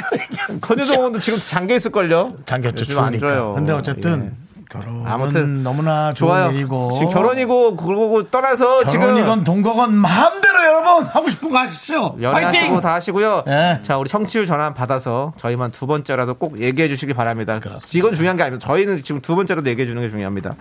선유동원도 0.62 1.18
지금 1.18 1.38
잠겨 1.38 1.74
있을걸요. 1.74 2.38
잠겼죠, 2.46 2.80
요즘 2.80 2.98
안 2.98 3.12
추우니까. 3.12 3.34
좋아요. 3.34 3.52
근데 3.54 3.72
어쨌든 3.72 4.24
예. 4.32 4.49
결혼은 4.70 5.06
아무튼 5.06 5.62
너무나 5.62 6.12
좋은 6.14 6.28
좋아요. 6.28 6.50
일이고 6.52 6.92
지금 6.92 7.08
결혼이고 7.12 7.76
그러고 7.76 8.30
떠나서 8.30 8.84
결혼이건 8.84 9.16
지금 9.16 9.44
동거건 9.44 9.94
마음대로 9.94 10.64
여러분 10.64 11.04
하고 11.06 11.28
싶은 11.28 11.50
거 11.50 11.58
하십시오. 11.58 12.16
연애하시고! 12.20 12.80
다 12.80 12.94
하시고요. 12.94 13.44
예. 13.48 13.80
자, 13.82 13.98
우리 13.98 14.08
청취율 14.08 14.46
전화 14.46 14.72
받아서 14.72 15.32
저희만 15.36 15.72
두 15.72 15.86
번째라도 15.86 16.34
꼭 16.34 16.60
얘기해 16.60 16.88
주시기 16.88 17.14
바랍니다. 17.14 17.58
그렇습니다. 17.58 17.98
이건 17.98 18.14
중요한 18.16 18.36
게 18.36 18.44
아닙니다. 18.44 18.66
저희는 18.66 19.02
지금 19.02 19.20
두 19.20 19.34
번째라도 19.34 19.68
얘기해 19.68 19.86
주는 19.86 20.00
게 20.00 20.08
중요합니다. 20.08 20.54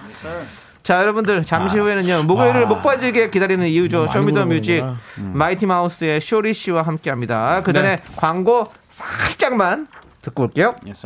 자, 0.82 1.02
여러분들 1.02 1.46
잠시 1.46 1.78
후에는요. 1.78 2.24
목요일을 2.24 2.66
목 2.66 2.82
빠지게 2.82 3.30
기다리는 3.30 3.68
이유죠. 3.68 4.08
Show 4.08 4.29
Me 4.29 4.39
The 4.39 4.55
Music 4.55 4.82
물어보는구나. 4.82 5.38
Mighty 5.38 5.66
Mouth의 5.68 6.20
쇼리 6.22 6.54
씨와 6.54 6.82
함께합니다. 6.82 7.62
그 7.64 7.74
전에 7.74 7.98
네. 7.98 8.04
광고 8.16 8.68
살짝만 8.88 9.88
듣고 10.22 10.44
올게요. 10.44 10.76
Yes, 10.86 11.06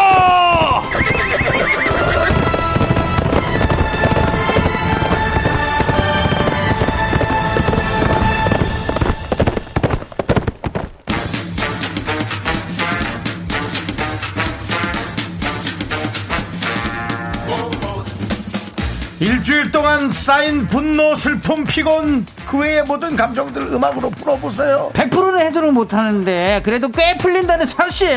일주일 19.41 19.71
동안 19.71 20.11
쌓인 20.11 20.67
분노 20.67 21.15
슬픔 21.15 21.63
피곤 21.63 22.27
그 22.47 22.59
외의 22.59 22.83
모든 22.83 23.15
감정들 23.15 23.73
음악으로 23.73 24.11
풀어보세요. 24.11 24.91
100%는 24.93 25.39
해소를 25.39 25.71
못하는데 25.71 26.61
그래도 26.63 26.89
꽤 26.91 27.17
풀린다는 27.17 27.65
사실. 27.65 28.07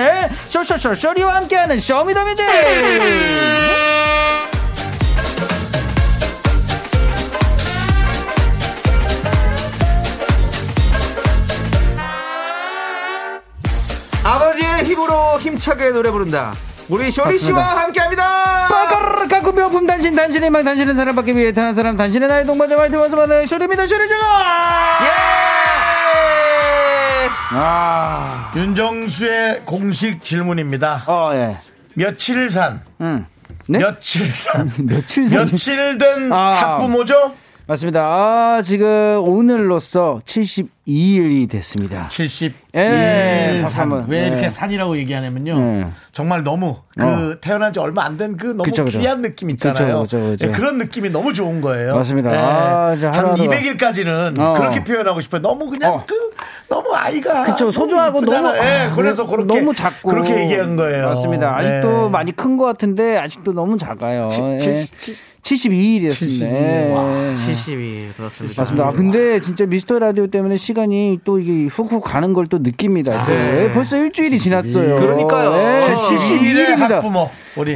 쇼쇼쇼 0.50 0.94
쇼리와 0.94 1.36
함께하는 1.36 1.80
Show 1.80 1.98
Me 1.98 2.06
the 2.06 2.19
Music! 2.19 2.44
아버지의 14.24 14.84
힘으로 14.84 15.40
힘차게 15.40 15.90
노래 15.90 16.10
부른다 16.10 16.54
우리 16.88 17.10
쇼리 17.10 17.38
씨와 17.38 17.62
함께합니다 17.62 18.68
빠까르르 18.68 19.28
깎고 19.28 19.52
명품 19.52 19.86
단신 19.86 20.14
단신의 20.14 20.50
망 20.50 20.64
단신은 20.64 20.94
사랑받기 20.94 21.34
위해 21.36 21.52
태어난 21.52 21.74
사람 21.74 21.96
단신의 21.96 22.28
나의 22.28 22.46
동반자 22.46 22.76
말트 22.76 22.94
와서 22.96 23.16
받는 23.16 23.46
쇼리입니다 23.46 23.86
쇼리 23.86 24.06
질러 24.08 24.20
예! 25.02 25.34
아, 27.56 28.52
윤정수의 28.56 29.62
공식 29.64 30.22
질문입니다 30.24 31.04
어, 31.06 31.30
예. 31.34 31.58
며칠 31.94 32.50
산 32.50 32.82
음. 33.00 33.26
네? 33.68 33.78
며칠 33.78 34.26
산 34.36 34.70
며칠 34.84 35.28
산 35.28 35.38
며칠 35.38 35.98
된 35.98 36.32
아. 36.32 36.52
학부모죠? 36.52 37.34
맞습니다. 37.66 38.00
아, 38.02 38.62
지금 38.62 39.22
오늘로써 39.24 40.20
72일이 40.86 41.48
됐습니다. 41.48 42.08
71 42.08 42.54
예, 42.76 43.62
산. 43.66 44.04
왜 44.08 44.22
예. 44.24 44.26
이렇게 44.28 44.48
산이라고 44.48 44.96
얘기하냐면요. 44.98 45.58
네. 45.58 45.86
정말 46.12 46.42
너무 46.42 46.76
그 46.96 47.38
태어난 47.40 47.72
지 47.72 47.78
얼마 47.80 48.04
안 48.04 48.16
된 48.16 48.36
그 48.36 48.48
너무 48.48 48.64
그쵸, 48.64 48.84
그쵸. 48.84 48.98
귀한 48.98 49.22
느낌 49.22 49.50
있잖아요. 49.50 50.02
그쵸, 50.02 50.18
그쵸, 50.18 50.30
그쵸. 50.32 50.46
예, 50.46 50.50
그런 50.50 50.78
느낌이 50.78 51.10
너무 51.10 51.32
좋은 51.32 51.60
거예요. 51.60 51.96
맞습니다. 51.96 52.32
예. 52.32 52.36
아, 52.36 52.86
한 52.90 52.98
하루하루가- 53.12 53.36
200일까지는 53.36 54.38
어. 54.38 54.52
그렇게 54.54 54.84
표현하고 54.84 55.20
싶어요. 55.20 55.40
너무 55.42 55.68
그냥 55.70 55.94
어. 55.94 56.04
그 56.06 56.14
너무 56.68 56.94
아이가 56.94 57.42
그쵸, 57.44 57.64
너무 57.64 57.72
소중하고 57.72 58.18
이쁘잖아요. 58.20 58.42
너무, 58.54 58.56
예, 58.66 58.70
아, 58.90 58.94
그래서 58.94 59.26
그렇게 59.26 59.54
너무 59.54 59.74
작고. 59.74 60.10
그렇게 60.10 60.40
얘기한 60.42 60.76
거예요. 60.76 61.06
맞습니다. 61.06 61.56
아직도 61.56 62.06
예. 62.06 62.10
많이 62.10 62.32
큰 62.32 62.56
것 62.56 62.64
같은데, 62.66 63.16
아직도 63.18 63.52
너무 63.52 63.76
작아요. 63.78 64.28
예. 64.30 64.58
칠- 64.58 64.86
칠- 64.96 65.14
72일이었습니다. 65.42 66.42
예. 66.46 66.88
72일. 66.90 66.94
와. 66.94 67.36
72 67.36 68.12
그렇습니다 68.16 68.62
맞습니다. 68.62 68.86
아, 68.88 68.90
근데 68.92 69.40
진짜 69.40 69.66
미스터 69.66 69.98
라디오 69.98 70.26
때문에 70.26 70.56
시 70.56 70.72
간이 70.74 71.20
또 71.24 71.38
이게 71.38 71.66
훅훅 71.68 72.04
가는 72.04 72.32
걸 72.32 72.44
또 72.46 72.58
느낍니다. 72.58 73.24
네. 73.26 73.70
벌써 73.72 73.96
일주일이 73.96 74.38
지났어요. 74.38 74.96
그러니까요. 74.96 75.52
네, 75.52 75.80
72일의 75.80 76.76
72일입니다. 76.76 77.00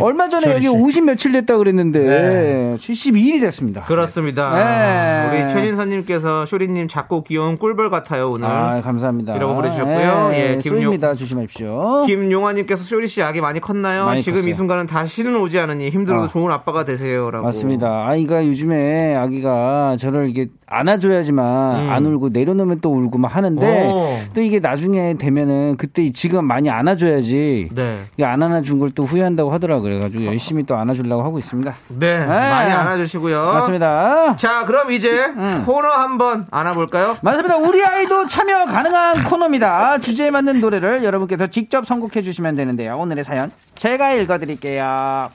얼마 0.01 0.29
전에 0.29 0.51
여기 0.53 0.63
씨. 0.63 0.69
50 0.69 1.05
며칠 1.05 1.33
됐다 1.33 1.57
그랬는데 1.57 1.99
네. 2.01 2.77
72일이 2.81 3.41
됐습니다. 3.41 3.83
그렇습니다 3.83 4.55
네. 4.55 5.29
우리 5.43 5.49
최진선님께서 5.49 6.47
쇼리님 6.47 6.89
작고 6.89 7.23
귀여운 7.25 7.59
꿀벌 7.59 7.91
같아요 7.91 8.31
오늘 8.31 8.47
아, 8.49 8.81
감사합니다. 8.83 9.37
이라고 9.37 9.55
보내주셨고요. 9.55 10.31
예, 10.35 10.59
김용- 10.61 10.81
쏘입니다. 10.83 11.15
조심하십시오. 11.15 12.05
김용화님께서 12.07 12.83
쇼리 12.83 13.09
씨 13.09 13.23
아기 13.23 13.41
많이 13.41 13.61
컸나요? 13.61 14.05
많이 14.07 14.21
지금 14.21 14.39
컸어요. 14.39 14.51
이 14.51 14.53
순간은 14.53 14.87
다시는 14.87 15.37
오지 15.41 15.59
않으니 15.59 15.91
힘들어도 15.91 16.25
어. 16.25 16.27
좋은 16.29 16.51
아빠가 16.51 16.85
되세요라고. 16.85 17.45
맞습니다. 17.45 18.07
아이가 18.09 18.45
요즘에 18.47 19.15
아기가 19.17 19.97
저를 19.99 20.29
이게 20.29 20.49
안아줘야지만 20.67 21.81
음. 21.87 21.91
안 21.91 22.05
울고 22.07 22.29
내려놓으면 22.31 22.81
또 22.81 22.93
울고 22.93 23.19
막 23.19 23.35
하는데 23.35 23.87
오. 23.89 24.19
또 24.35 24.41
이게 24.43 24.59
나중에 24.59 25.15
되면은 25.19 25.77
그때 25.79 26.11
지금 26.13 26.45
많이 26.47 26.69
안아줘야지 26.69 27.71
네. 27.75 27.99
이게 28.15 28.25
안 28.25 28.43
안아준 28.43 28.79
걸 28.79 28.89
또 28.95 29.05
후회한다고 29.05 29.51
하더라고요. 29.51 29.68
그래가지고 29.77 30.25
열심히 30.27 30.65
또 30.65 30.77
안아주려고 30.77 31.23
하고 31.23 31.39
있습니다. 31.39 31.75
네, 31.89 32.27
많이 32.27 32.73
안아주시고요. 32.73 33.53
맞습니다. 33.53 34.37
자, 34.37 34.65
그럼 34.65 34.91
이제 34.91 35.27
음. 35.37 35.63
코너 35.67 35.89
한번 35.89 36.47
안아볼까요? 36.51 37.19
맞습니다. 37.23 37.57
우리 37.57 37.85
아이도 37.85 38.27
참여 38.27 38.67
가능한 38.67 39.25
코너입니다. 39.25 39.99
주제에 39.99 40.31
맞는 40.31 40.61
노래를 40.61 41.05
여러분께서 41.05 41.47
직접 41.49 41.87
선곡해 41.87 42.23
주시면 42.23 42.57
되는데요. 42.57 42.97
오늘의 42.99 43.25
사연 43.25 43.51
제가 43.75 44.13
읽어드릴게요. 44.15 45.31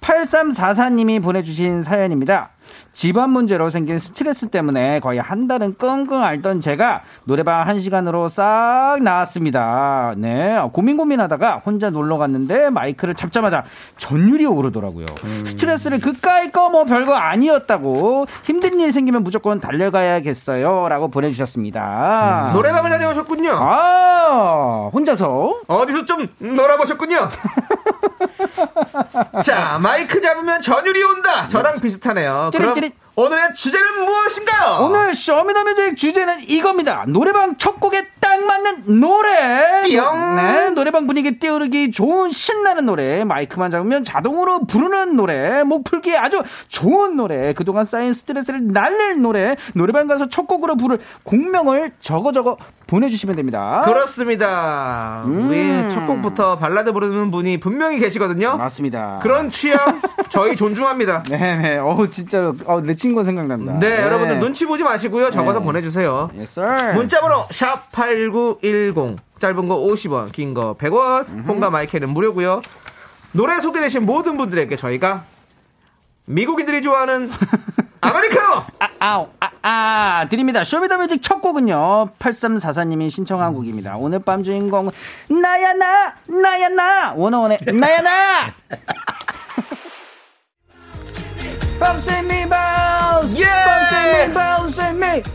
8344님이 0.00 1.22
보내주신 1.22 1.82
사연입니다. 1.82 2.50
집안 2.92 3.30
문제로 3.30 3.70
생긴 3.70 3.98
스트레스 3.98 4.48
때문에 4.48 5.00
거의 5.00 5.20
한 5.20 5.46
달은 5.46 5.76
끙끙 5.78 6.22
앓던 6.22 6.60
제가 6.60 7.02
노래방 7.24 7.66
한 7.66 7.78
시간으로 7.78 8.28
싹 8.28 8.98
나왔습니다. 9.02 10.14
네. 10.16 10.58
고민 10.72 10.96
고민하다가 10.96 11.62
혼자 11.64 11.90
놀러 11.90 12.18
갔는데 12.18 12.70
마이크를 12.70 13.14
잡자마자 13.14 13.64
전율이 13.96 14.44
오르더라고요. 14.46 15.06
스트레스를 15.46 16.00
그까이 16.00 16.50
꺼 16.50 16.70
뭐 16.70 16.84
별거 16.84 17.14
아니었다고 17.14 18.26
힘든 18.44 18.78
일 18.78 18.92
생기면 18.92 19.24
무조건 19.24 19.60
달려가야겠어요. 19.60 20.88
라고 20.88 21.08
보내주셨습니다. 21.08 22.50
노래방을 22.52 22.90
다녀오셨군요. 22.90 23.50
아, 23.60 24.88
혼자서? 24.92 25.62
어디서 25.66 26.04
좀 26.04 26.28
놀아보셨군요. 26.38 27.28
자, 29.42 29.78
마이크 29.80 30.20
잡으면 30.20 30.60
전율이 30.60 31.02
온다. 31.02 31.48
저랑 31.48 31.80
비슷하네요. 31.80 32.50
그럼 32.54 32.72
찌릿찌릿. 32.80 32.94
오늘의 33.20 33.54
주제는 33.54 34.06
무엇인가요? 34.06 34.78
오늘 34.86 35.14
Show 35.14 35.37
Me 35.37 35.48
the 35.48 35.65
Music 35.65 35.94
주제는 35.98 36.40
이겁니다. 36.48 37.04
노래방 37.06 37.54
첫 37.58 37.78
곡에 37.78 38.02
딱 38.18 38.42
맞는 38.42 38.98
노래. 38.98 39.82
띠용. 39.84 40.36
네, 40.36 40.70
노래방 40.70 41.06
분위기 41.06 41.38
띄우기 41.38 41.90
좋은 41.90 42.30
신나는 42.30 42.86
노래. 42.86 43.24
마이크만 43.24 43.70
잡으면 43.70 44.04
자동으로 44.04 44.64
부르는 44.64 45.16
노래. 45.16 45.62
목 45.64 45.84
풀기에 45.84 46.16
아주 46.16 46.42
좋은 46.68 47.16
노래. 47.16 47.52
그동안 47.52 47.84
쌓인 47.84 48.14
스트레스를 48.14 48.68
날릴 48.68 49.20
노래. 49.20 49.56
노래방 49.74 50.06
가서 50.06 50.30
첫 50.30 50.46
곡으로 50.46 50.76
부를 50.76 50.98
공명을 51.24 51.92
적어 52.00 52.32
적어 52.32 52.56
보내주시면 52.86 53.36
됩니다. 53.36 53.82
그렇습니다. 53.84 55.22
우리 55.26 55.88
첫 55.90 56.06
곡부터 56.06 56.58
발라드 56.58 56.92
부르는 56.92 57.30
분이 57.30 57.60
분명히 57.60 57.98
계시거든요. 57.98 58.56
맞습니다. 58.56 59.20
그런 59.22 59.48
취향 59.50 60.00
저희 60.30 60.56
존중합니다. 60.56 61.22
네네. 61.24 61.78
어우, 61.78 62.08
진짜, 62.08 62.52
어, 62.66 62.80
내 62.80 62.94
친구 62.94 63.09
생각난다. 63.24 63.78
네, 63.78 64.02
여러분들 64.02 64.40
눈치 64.40 64.66
보지 64.66 64.82
마시고요. 64.82 65.30
적어서 65.30 65.60
네. 65.60 65.64
보내주세요. 65.64 66.30
Yes. 66.36 66.60
문자번호 66.94 67.46
샵 67.50 67.90
8910 67.92 69.16
짧은 69.40 69.68
거 69.68 69.76
50원 69.78 70.32
긴 70.32 70.52
거 70.54 70.74
100원 70.78 71.46
폰과 71.46 71.70
마이크는 71.70 72.10
무료고요 72.10 72.60
노래 73.32 73.58
소개되신 73.60 74.04
모든 74.04 74.36
분들에게 74.36 74.74
저희가 74.76 75.24
미국인들이 76.26 76.82
좋아하는 76.82 77.30
아메리카노 78.02 78.62
아, 78.78 78.88
아우, 78.98 79.28
아, 79.40 79.50
아, 79.62 80.26
드립니다. 80.30 80.64
Show 80.64 80.81
Me 80.81 80.89
the 80.89 81.01
Music 81.01 81.22
첫 81.22 81.40
곡은요, 81.42 82.10
8344님이 82.18 83.10
신청한 83.10 83.52
곡입니다. 83.54 83.96
오늘 83.96 84.20
밤 84.20 84.42
주인공, 84.42 84.90
나야, 85.28 85.74
나, 85.74 86.14
나야, 86.26 86.68
나, 86.70 87.12
워너원의 87.14 87.58
나야, 87.74 88.00
나! 88.00 88.54
예! 88.72 88.80
bounce 91.78 92.22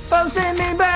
bounce 0.10 0.46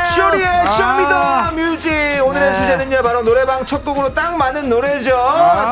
쇼리의 0.10 0.46
아. 0.46 0.66
Show 0.66 1.04
Me 1.04 1.23
the 1.23 1.52
Music 1.56 1.90
오늘의 2.26 2.50
네. 2.50 2.56
주제는요 2.56 3.02
바로 3.04 3.24
노래방 3.24 3.64
첫 3.66 3.86
곡으로 3.86 4.14
딱 4.14 4.36
맞는 4.38 4.70
노래죠 4.70 5.16
아. 5.16 5.72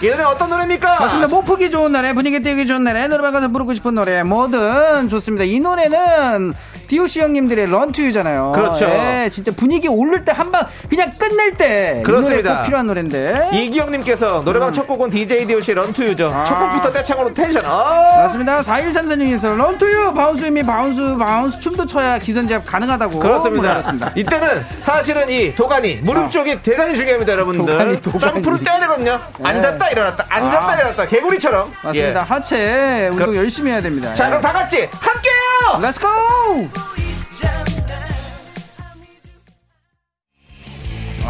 자이 0.00 0.10
노래 0.10 0.22
어떤 0.24 0.50
노래입니까 0.50 1.00
맞습니다. 1.00 1.28
못 1.28 1.42
풀기 1.42 1.70
좋은 1.70 1.92
노래, 1.92 2.12
분위기 2.12 2.40
띄우기 2.42 2.66
좋은 2.66 2.84
노래, 2.84 3.06
노래방 3.08 3.32
가서 3.32 3.48
부르고 3.48 3.74
싶은 3.74 3.94
노래, 3.94 4.22
뭐든 4.22 5.08
좋습니다. 5.08 5.44
이 5.44 5.58
노래는 5.60 6.52
DOC 6.88 7.20
형님들의 7.20 7.66
Run 7.70 7.85
To 7.85 7.96
You잖아요. 7.96 8.52
그렇죠. 8.52 8.84
예, 8.86 9.28
진짜 9.30 9.52
분위기 9.52 9.86
오를 9.88 10.24
때 10.24 10.32
한 10.32 10.50
방 10.50 10.66
그냥 10.88 11.12
끝낼 11.16 11.52
때. 11.56 12.02
그렇습니다. 12.04 12.58
꼭 12.58 12.64
필요한 12.66 12.86
노래인데. 12.88 13.50
이기영님께서 13.52 14.42
노래방 14.44 14.72
첫 14.72 14.86
곡은 14.88 15.10
DJ 15.10 15.46
디오씨 15.46 15.72
런투유죠 15.74 16.26
음. 16.26 16.32
아. 16.34 16.44
첫 16.44 16.58
곡부터 16.58 16.92
떼창으로 16.92 17.32
텐션 17.34 17.64
어. 17.64 17.84
맞습니다. 18.22 18.62
4134님께서 18.62 19.56
Run 19.56 19.90
To 19.90 20.12
You 20.14 20.24
bounce 20.24 20.44
이미 20.60 20.66
bounce 20.66 21.16
bounce 21.16 21.58
춤도 21.58 21.86
춰야 21.86 22.18
기선제압 22.18 22.66
가능하다고. 22.66 23.18
그렇습니다. 23.18 23.80
이때는 24.14 24.62
사실은 24.82 25.30
이 25.30 25.54
도가니 25.54 25.96
무릎 26.02 26.30
쪽이 26.30 26.60
대단히 26.62 26.94
중요합니다, 26.94 27.32
여러분들. 27.32 27.64
도가니, 27.66 28.00
도가니. 28.02 28.20
점프를 28.20 28.62
떼야 28.62 28.80
되거든요. 28.80 29.18
앉았다 29.42 29.88
일어났다, 29.88 30.26
앉았다 30.28 30.68
아. 30.68 30.74
일어났다, 30.76 31.06
개구리처럼. 31.06 31.72
맞습니다. 31.82 32.20
예. 32.20 32.24
하체 32.24 33.08
운동 33.10 33.26
그- 33.28 33.36
열심히 33.36 33.70
해야 33.70 33.80
됩니다. 33.80 34.12
자, 34.12 34.28
그럼 34.28 34.42
다 34.42 34.52
같이 34.52 34.86
함께요. 35.00 35.80
Let's 35.80 36.35
go! 36.35 36.68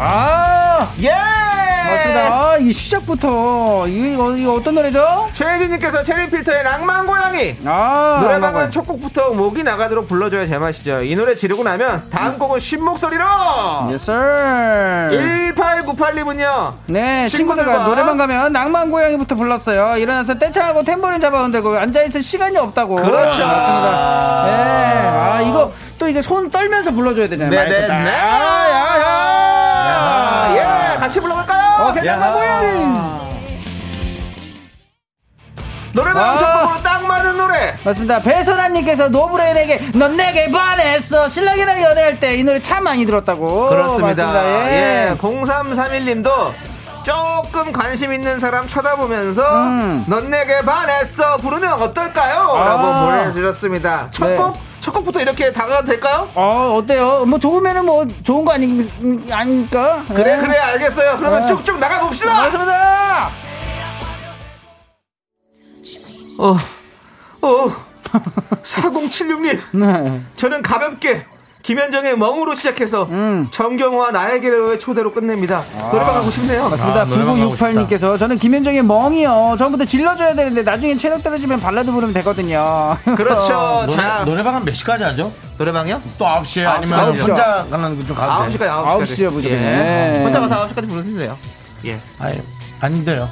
아! 0.03 0.91
예. 1.01 1.11
맞습니다. 1.91 2.21
아, 2.21 2.57
이 2.59 2.71
시작부터 2.71 3.85
이거, 3.87 4.35
이거 4.35 4.53
어떤 4.53 4.75
노래죠? 4.75 5.29
최혜진님께서 5.33 6.03
체리필터의 6.03 6.63
낭만 6.63 7.05
고양이. 7.05 7.55
아, 7.65 8.19
노래방은 8.21 8.71
첫 8.71 8.87
곡부터 8.87 9.31
목이 9.31 9.63
나가도록 9.63 10.07
불러줘야 10.07 10.47
제맛이죠. 10.47 11.03
이 11.03 11.15
노래 11.15 11.35
지르고 11.35 11.63
나면 11.63 12.03
다음 12.11 12.39
곡은 12.39 12.59
쉰 12.59 12.79
목소리로. 12.79 13.23
Yes, 13.89 14.09
sir. 14.09 15.09
1898님은요. 15.53 16.73
네, 16.87 17.27
친구들과 17.27 17.71
친구들과 17.71 17.83
노래방 17.85 18.17
가면 18.17 18.53
낭만 18.53 18.89
고양이부터 18.89 19.35
불렀어요. 19.35 19.97
일어나서 19.97 20.39
떼창하고 20.39 20.83
템버린 20.83 21.19
잡아온 21.19 21.51
되고 21.51 21.77
앉아 21.77 22.03
있을 22.03 22.23
시간이 22.23 22.57
없다고. 22.57 22.95
그렇죠. 22.95 23.45
맞습니다. 23.45 24.43
네. 24.45 24.51
아, 25.09 25.41
이거 25.41 25.71
또 25.99 26.07
이게 26.07 26.21
손 26.21 26.49
떨면서 26.49 26.91
불러줘야 26.91 27.27
되잖아요. 27.27 27.55
마이크 27.55 27.87
딱. 27.87 27.93
네네네. 27.93 28.11
야, 28.11 29.01
야. 29.01 29.60
예, 30.55 30.97
같이 30.99 31.19
불러볼까요? 31.19 31.89
오케이, 31.89 32.03
낭만 32.05 32.33
고양이. 32.33 33.21
노래방 35.93 36.23
아. 36.23 36.37
첫 36.37 36.61
곡으로 36.61 36.83
딱 36.83 37.05
맞는 37.05 37.37
노래. 37.37 37.75
맞습니다. 37.83 38.19
배선아님께서 38.19 39.09
노브레인에게 39.09 39.91
넌 39.95 40.15
내게 40.15 40.49
반했어. 40.49 41.27
신랑이랑 41.27 41.81
연애할 41.83 42.19
때 42.19 42.35
이 42.37 42.43
노래 42.43 42.61
참 42.61 42.85
많이 42.85 43.05
들었다고. 43.05 43.67
그렇습니다. 43.69 44.25
맞습니다. 44.25 44.71
예. 44.71 45.09
예. 45.11 45.15
0331님도 45.17 46.31
조금 47.03 47.73
관심 47.73 48.13
있는 48.13 48.39
사람 48.39 48.67
쳐다보면서 48.67 49.41
음. 49.65 50.05
넌 50.07 50.29
내게 50.29 50.61
반했어 50.61 51.37
부르면 51.37 51.73
어떨까요? 51.81 52.39
아. 52.55 52.63
라고 52.63 53.05
보내주셨습니다. 53.07 54.07
첫 54.11 54.27
네. 54.27 54.37
곡? 54.91 54.93
첫 54.93 54.93
곡부터 54.93 55.21
이렇게 55.21 55.51
다가가도 55.51 55.87
될까요? 55.87 56.29
어, 56.35 56.75
어때요? 56.77 57.25
뭐 57.25 57.39
좋으면은 57.39 57.85
뭐 57.85 58.05
좋은 58.23 58.43
거 58.45 58.51
아니, 58.51 58.89
아닙니까? 59.31 60.03
그래 60.07 60.37
예. 60.37 60.37
그래 60.37 60.57
알겠어요. 60.57 61.17
그러면 61.17 61.43
아. 61.43 61.45
쭉쭉 61.45 61.79
나가봅시다. 61.79 62.41
맞습니다. 62.41 63.31
어, 66.37 66.57
어, 67.41 67.71
4076님 68.63 69.59
네. 69.71 70.21
저는 70.35 70.61
가볍게 70.61 71.25
김현정의 71.63 72.17
멍으로 72.17 72.55
시작해서 72.55 73.07
음. 73.11 73.47
정경화 73.51 74.11
나에게로의 74.11 74.79
초대로 74.79 75.11
끝냅니다. 75.11 75.63
노래방 75.91 76.13
가고 76.15 76.31
싶네요. 76.31 76.69
맞습니다. 76.69 77.01
아, 77.01 77.05
노래방 77.05 77.39
가고 77.39 77.55
9968님께서 77.55 78.17
저는 78.17 78.37
김현정의 78.37 78.83
멍이요. 78.83 79.55
처음부터 79.57 79.85
질러줘야 79.85 80.35
되는데 80.35 80.63
나중에 80.63 80.95
체력 80.95 81.23
떨어지면 81.23 81.59
발라드 81.59 81.91
부르면 81.91 82.13
되거든요. 82.15 82.97
그렇죠. 83.15 83.83
노래, 83.85 83.95
자, 83.95 84.23
노래 84.25 84.43
방은 84.43 84.65
몇 84.65 84.73
시까지 84.73 85.03
하죠? 85.03 85.31
노래방이요? 85.57 86.01
또 86.17 86.25
9시에 86.25 86.65
아홉 86.65 86.77
아니면 86.77 86.99
시, 87.15 87.21
아홉 87.21 87.29
혼자 87.29 87.65
가는 87.69 87.99
거좀 87.99 88.15
가도 88.15 88.51
돼. 88.51 88.57
9시까지 88.57 88.67
9시까지. 88.67 88.69
아홉 88.69 89.07
시요, 89.07 89.29
무조건. 89.31 89.57
예. 89.57 89.61
네. 89.61 90.23
혼자 90.23 90.39
가서 90.39 90.67
9시까지 90.67 90.89
부르면 90.89 91.17
돼요. 91.19 91.37
예. 91.85 91.99
아니, 92.19 92.41
아닌데요. 92.79 93.29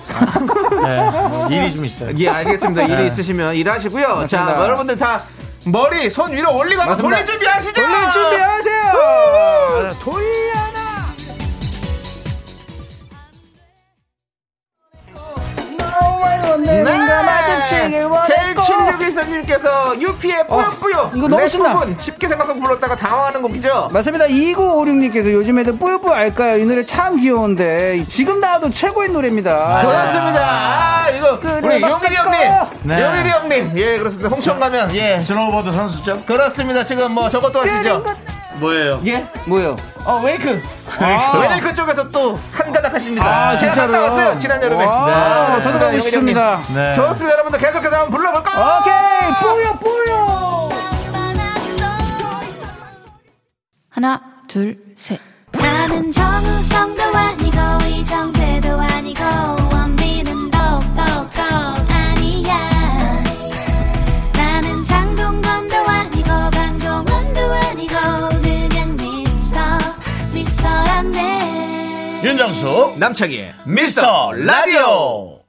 네, 0.88 1.10
뭐 1.30 1.48
일이 1.50 1.74
좀 1.76 1.84
있어요. 1.86 2.12
예, 2.20 2.30
알겠습니다. 2.30 2.84
일이 2.84 2.96
네. 2.96 3.08
있으시면 3.08 3.56
일하시고요. 3.56 4.06
자, 4.06 4.16
맞습니다. 4.22 4.54
뭐 4.54 4.64
여러분들 4.66 4.98
다 4.98 5.22
머리 5.66 6.10
손 6.10 6.32
위로 6.32 6.56
올리고 6.56 6.82
한번 6.82 6.98
돌릴 6.98 7.26
준비하시죠. 7.26 7.74
돌릴 7.74 7.96
준비하세요. 8.14 8.92
아, 8.94 9.90
돌려라. 10.02 10.80
네. 16.66 16.84
네. 16.84 18.39
7613님께서 18.60 20.02
UP의 20.02 20.44
어, 20.48 20.58
뿌요뿌요. 20.58 20.98
어, 20.98 21.12
이거 21.16 21.28
너무 21.28 21.48
신나. 21.48 21.82
쉽게 22.00 22.28
생각하고 22.28 22.60
불렀다가 22.60 22.96
당황하는 22.96 23.42
곡이죠? 23.42 23.90
맞습니다. 23.92 24.26
2956님께서 24.28 25.32
요즘에도 25.32 25.76
뿌요뿌요 25.78 26.12
알까요? 26.14 26.58
이 26.58 26.66
노래 26.66 26.86
참 26.86 27.18
귀여운데 27.18 28.04
지금 28.08 28.40
나와도 28.40 28.72
최고의 28.72 29.10
노래입니다. 29.10 29.82
그렇습니다. 29.82 30.40
아, 30.42 31.10
이거 31.10 31.40
우리 31.64 31.82
용일이 31.82 32.16
형님. 32.16 32.50
네. 32.84 33.04
용일이 33.04 33.30
형님. 33.30 33.72
예, 33.78 33.98
그렇습니다. 33.98 34.30
홍천 34.30 34.60
가면 34.60 34.96
예. 34.96 35.20
스노우보드 35.20 35.72
선수죠. 35.72 36.24
그렇습니다. 36.26 36.86
지금 36.86 37.12
뭐 37.14 37.30
저것 37.30 37.52
도 37.52 37.62
하시죠. 37.62 38.04
뭐예요? 38.60 39.02
예. 39.06 39.28
뭐요? 39.46 39.76
어, 40.06 40.22
wake. 40.24 40.62
아. 41.00 41.38
wake 41.38 41.74
쪽에서 41.74 42.10
또 42.10 42.38
한 42.52 42.72
가닥 42.74 42.94
하십니다. 42.94 43.26
아, 43.26 43.58
진짜로? 43.58 43.92
갔다 43.92 44.04
왔어요. 44.04 44.38
지난 44.38 44.62
여름에. 44.62 44.84
와, 44.86 45.56
네. 45.58 45.62
저도 45.64 45.80
가고 45.80 46.00
싶습니다. 46.02 46.62
네. 46.74 46.94
좋습니다. 46.94 47.32
여러분들 47.34 47.60
계속해서 47.60 47.96
한번 47.96 48.12
불러볼까요? 48.12 48.80
오케이, 48.82 49.34
뿌요, 49.42 49.74
뿌요. 49.80 50.70
하나, 53.90 54.22
둘, 54.48 54.78
셋. 54.98 55.20
나는 55.52 56.12
정우성도 56.12 57.04
아니고 57.04 57.58
이정재도 57.88 58.80
아니고 58.80 59.24
윤정수, 72.24 72.96
남창희의 72.98 73.54
미스터 73.66 74.34
라디오. 74.34 75.40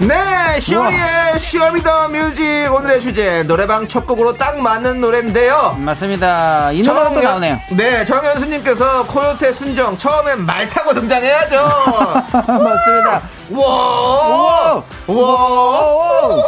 네, 0.00 0.60
쇼리의 0.60 1.38
Show 1.38 1.69
Me 1.69 1.85
the 1.85 2.08
Music 2.08 2.68
오늘의 2.72 3.00
주제 3.00 3.42
노래방 3.44 3.86
첫 3.86 4.06
곡으로 4.06 4.32
딱 4.32 4.58
맞는 4.58 5.00
노래인데요. 5.00 5.76
맞습니다. 5.78 6.72
이 6.72 6.82
노래가 6.82 7.12
또 7.12 7.20
나오네요. 7.20 7.58
네, 7.76 8.04
정현수님께서 8.04 9.06
코요태 9.06 9.52
순정 9.52 9.96
처음엔 9.96 10.44
말 10.44 10.68
타고 10.68 10.92
등장해야죠. 10.94 11.56
맞습니다. 12.32 13.22
와, 13.50 14.82
와, 15.06 16.42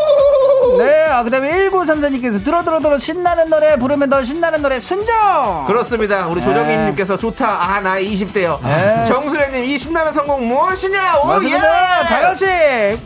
네, 0.79 1.05
아, 1.07 1.23
그 1.23 1.31
다음에 1.31 1.68
1934님께서 1.68 2.45
들어, 2.45 2.62
들어, 2.62 2.81
들어, 2.81 2.99
신나는 2.99 3.49
노래, 3.51 3.77
부르면 3.77 4.11
더 4.11 4.25
신나는 4.25 4.62
노래, 4.62 4.81
순정! 4.81 5.64
그렇습니다. 5.66 6.27
우리 6.29 6.41
조정희님께서 6.43 7.16
좋다. 7.16 7.49
아, 7.49 7.81
나 7.81 7.99
20대요. 8.01 8.59
네. 8.62 9.05
정수래님, 9.07 9.64
이 9.64 9.79
신나는 9.79 10.12
성공 10.12 10.47
무엇이냐? 10.47 11.16
오, 11.23 11.27
맞습니다. 11.27 11.59
예! 11.59 12.05
다 12.07 12.21
같이! 12.21 12.45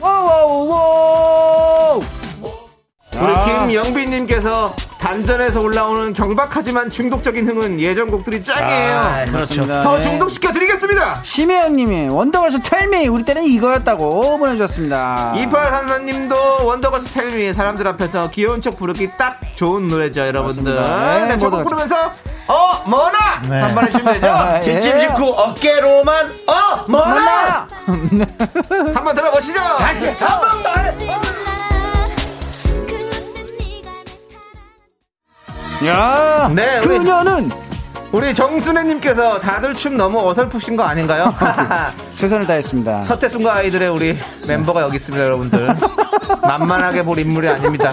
워워워! 0.00 2.00
우리 3.20 3.32
아. 3.32 3.66
김영빈님께서 3.66 4.74
단전에서 4.98 5.60
올라오는 5.60 6.12
경박하지만 6.14 6.88
중독적인 6.88 7.46
흥은 7.46 7.78
예전 7.80 8.10
곡들이 8.10 8.42
짱이에요. 8.42 8.98
아, 8.98 9.24
그렇죠. 9.26 9.66
더 9.66 10.00
중독시켜 10.00 10.52
드리겠습니다. 10.52 11.20
심혜영님이 11.22 12.08
원더걸스 12.08 12.62
텔미 12.62 13.08
우리 13.08 13.22
때는 13.22 13.44
이거였다고 13.44 14.38
보내주셨습니다. 14.38 15.34
28한사님도 15.36 16.64
원더걸스 16.64 17.12
텔미 17.12 17.52
사람들 17.52 17.86
앞에서 17.86 18.30
귀여운 18.30 18.60
척 18.60 18.78
부르기 18.78 19.10
딱 19.18 19.38
좋은 19.54 19.88
노래죠, 19.88 20.22
여러분들. 20.22 20.82
네, 20.82 21.24
네, 21.28 21.38
저곡 21.38 21.64
부르면서 21.64 21.94
어 22.46 22.82
뭐나 22.86 23.40
네. 23.48 23.60
한번 23.60 23.86
해주시면 23.86 24.14
되죠. 24.14 24.26
예. 24.56 24.60
뒷짐 24.60 25.00
짓고 25.00 25.24
어깨로만 25.32 26.26
어 26.46 26.84
뭐나 26.90 27.66
한번 28.94 29.14
들어보시죠. 29.14 29.60
다시 29.78 30.08
한 30.08 30.40
번만 30.40 30.84
해. 30.86 31.23
야, 35.84 36.50
네, 36.54 36.80
그녀는 36.80 37.50
우리 38.14 38.32
정순애님께서 38.32 39.40
다들 39.40 39.74
춤 39.74 39.96
너무 39.96 40.20
어설프신 40.28 40.76
거 40.76 40.84
아닌가요? 40.84 41.34
최선을 42.14 42.46
다했습니다. 42.46 43.06
서태순과 43.06 43.56
아이들의 43.56 43.88
우리 43.88 44.16
멤버가 44.46 44.82
여기 44.82 44.94
있습니다, 44.94 45.24
여러분들. 45.24 45.74
만만하게 46.42 47.02
볼 47.02 47.18
인물이 47.18 47.48
아닙니다. 47.48 47.92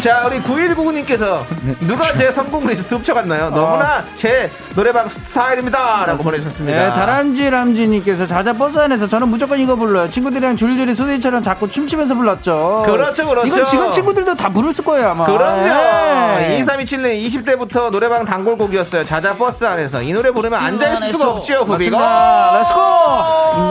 자, 0.00 0.24
우리 0.26 0.40
9199님께서 0.40 1.44
누가 1.86 2.04
제 2.16 2.32
선곡 2.32 2.66
리스트 2.66 2.92
훔쳐갔나요? 2.96 3.50
너무나 3.50 4.02
제 4.16 4.50
노래방 4.74 5.08
스타일입니다. 5.08 6.06
라고 6.06 6.24
보내주셨습니다. 6.24 6.76
네, 6.76 6.88
다람쥐 6.92 7.48
람쥐님께서 7.48 8.26
자자 8.26 8.52
버스 8.52 8.80
안에서 8.80 9.06
저는 9.06 9.28
무조건 9.28 9.60
이거 9.60 9.76
불러요. 9.76 10.08
친구들이랑 10.08 10.56
줄줄이 10.56 10.92
소세지처럼 10.92 11.44
자꾸 11.44 11.70
춤추면서 11.70 12.16
불렀죠. 12.16 12.82
그렇죠, 12.84 13.28
그렇죠. 13.28 13.46
이건 13.46 13.64
지금 13.66 13.92
친구들도 13.92 14.34
다 14.34 14.48
부를 14.48 14.72
거예요, 14.72 15.10
아마. 15.10 15.24
그럼요. 15.26 15.64
네. 15.64 16.58
2327님 16.60 17.26
20대부터 17.26 17.90
노래방 17.90 18.24
단골곡이었어요. 18.24 19.04
자자 19.04 19.35
버스 19.36 19.64
안에서 19.64 20.02
이 20.02 20.12
노래 20.12 20.30
부르면 20.30 20.58
앉아 20.62 20.92
있을 20.94 21.08
수가 21.08 21.30
없지요. 21.32 21.64
맞습니다. 21.64 22.58
Let's 22.58 22.72
go! 22.72 22.80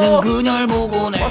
있는 0.03 0.22
그녀를 0.22 0.68
보고 0.68 1.09
내. 1.09 1.24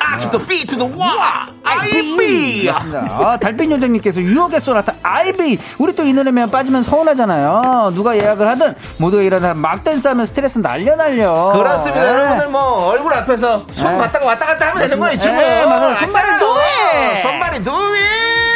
아, 0.00 0.16
to 0.18 0.30
the 0.30 0.46
B, 0.46 0.64
to 0.66 0.78
the 0.78 0.90
Y, 0.98 1.48
IB. 1.64 2.70
아, 2.70 3.36
달빛 3.38 3.70
요정님께서 3.70 4.20
유혹의 4.22 4.60
소나타 4.60 4.94
아이비 5.02 5.58
우리 5.78 5.94
또 5.94 6.02
이 6.02 6.12
노래면 6.14 6.50
빠지면 6.50 6.82
서운하잖아요. 6.82 7.92
누가 7.94 8.16
예약을 8.16 8.48
하든 8.48 8.74
모두가 8.98 9.22
일어나 9.22 9.52
막 9.52 9.84
댄스 9.84 10.08
하면 10.08 10.24
스트레스 10.24 10.58
날려 10.60 10.96
날려. 10.96 11.52
그렇습니다. 11.52 12.02
네. 12.02 12.08
여러분들 12.08 12.48
뭐 12.48 12.88
얼굴 12.88 13.12
앞에서 13.12 13.66
손 13.70 13.92
네. 13.92 13.98
맞다가 13.98 14.24
왔다 14.26 14.46
갔다 14.46 14.68
하면 14.70 14.78
되는 14.82 14.98
거예요, 14.98 15.14
이 15.14 15.18
친구. 15.18 15.36
네. 15.36 15.62
손발을 15.62 16.38
do 16.38 16.48
it. 16.48 17.22
손발이 17.22 17.62
do 17.64 17.72
it. 17.74 18.47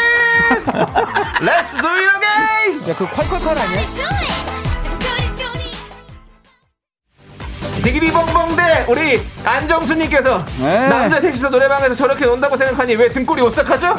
Let's 1.43 1.75
do 1.75 1.89
it 1.89 2.09
again. 2.17 2.89
야, 2.91 2.95
그 2.97 3.07
콸콸콸 3.07 3.49
아니야? 3.49 3.83
디기리벙벙대 7.83 8.85
우리 8.89 9.21
안정수님께서 9.45 10.45
네. 10.61 10.87
남자 10.89 11.21
셋이서 11.21 11.49
노래방에서 11.51 11.95
저렇게 11.97 12.27
논다고 12.27 12.57
생각하니 12.57 12.95
왜 12.95 13.09
등골이 13.09 13.43
오싹하죠? 13.43 13.97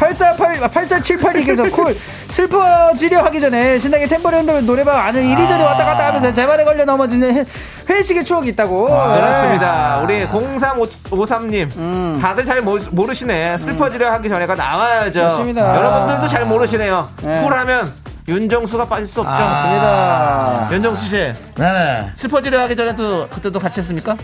848, 0.00 0.60
8478님께서 0.70 1.70
쿨 1.70 1.94
슬퍼지려 2.30 3.22
하기 3.24 3.38
전에 3.40 3.78
신나게 3.78 4.06
탬버린 4.06 4.38
흔들면 4.38 4.64
노래방 4.64 4.96
안을 4.98 5.22
이리저리 5.22 5.62
왔다 5.62 5.84
갔다 5.84 6.06
하면서 6.08 6.32
제 6.32 6.46
발에 6.46 6.64
걸려 6.64 6.84
넘어지는 6.86 7.36
회- 7.36 7.44
회식의 7.90 8.24
추억이 8.24 8.48
있다고. 8.48 8.86
그렇습니다. 8.86 10.00
우리 10.02 10.24
0353님 10.26 12.20
다들 12.20 12.44
잘 12.46 12.62
모, 12.62 12.78
모르시네. 12.92 13.58
슬퍼지려 13.58 14.10
하기 14.12 14.28
전에가 14.30 14.54
나와야죠. 14.54 15.22
맞습니다. 15.22 15.76
여러분들도 15.76 16.28
잘 16.28 16.46
모르시네요. 16.46 17.08
네. 17.22 17.36
쿨하면 17.42 17.92
윤정수가 18.26 18.86
빠질 18.86 19.06
수 19.06 19.20
없죠. 19.20 19.32
맞습니다. 19.32 20.68
윤정수 20.72 21.04
씨 21.08 21.32
네네. 21.56 22.10
슬퍼지려 22.14 22.60
하기 22.62 22.74
전에 22.76 22.94
도 22.96 23.28
그때도 23.28 23.58
같이 23.58 23.80
했습니까? 23.80 24.16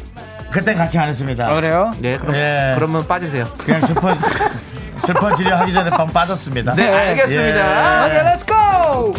그땐 0.51 0.77
같이 0.79 0.97
안 0.99 1.09
했습니다. 1.09 1.49
아, 1.49 1.55
그래요? 1.55 1.91
네, 1.99 2.17
그럼 2.17 2.35
예. 2.37 2.73
그러면 2.77 3.07
빠지세요. 3.07 3.47
그냥 3.59 3.81
슬퍼, 3.83 4.15
슬퍼지려 5.07 5.57
하기 5.59 5.73
전에 5.73 5.91
빵 5.91 6.09
빠졌습니다. 6.09 6.75
네, 6.75 6.89
알겠습니다. 6.89 8.19
예. 8.19 8.23
Let's 8.23 8.45
go! 8.47 9.15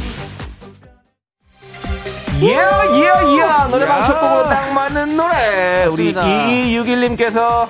예, 2.42 2.50
예, 2.50 3.04
예. 3.06 3.70
노래방 3.72 4.00
야. 4.00 4.04
첫 4.04 4.20
곡으로 4.20 4.50
딱 4.50 4.72
맞는 4.74 5.18
노래. 5.18 5.86
우리 5.86 6.14
좋습니다. 6.14 6.24
2261님께서 6.26 7.68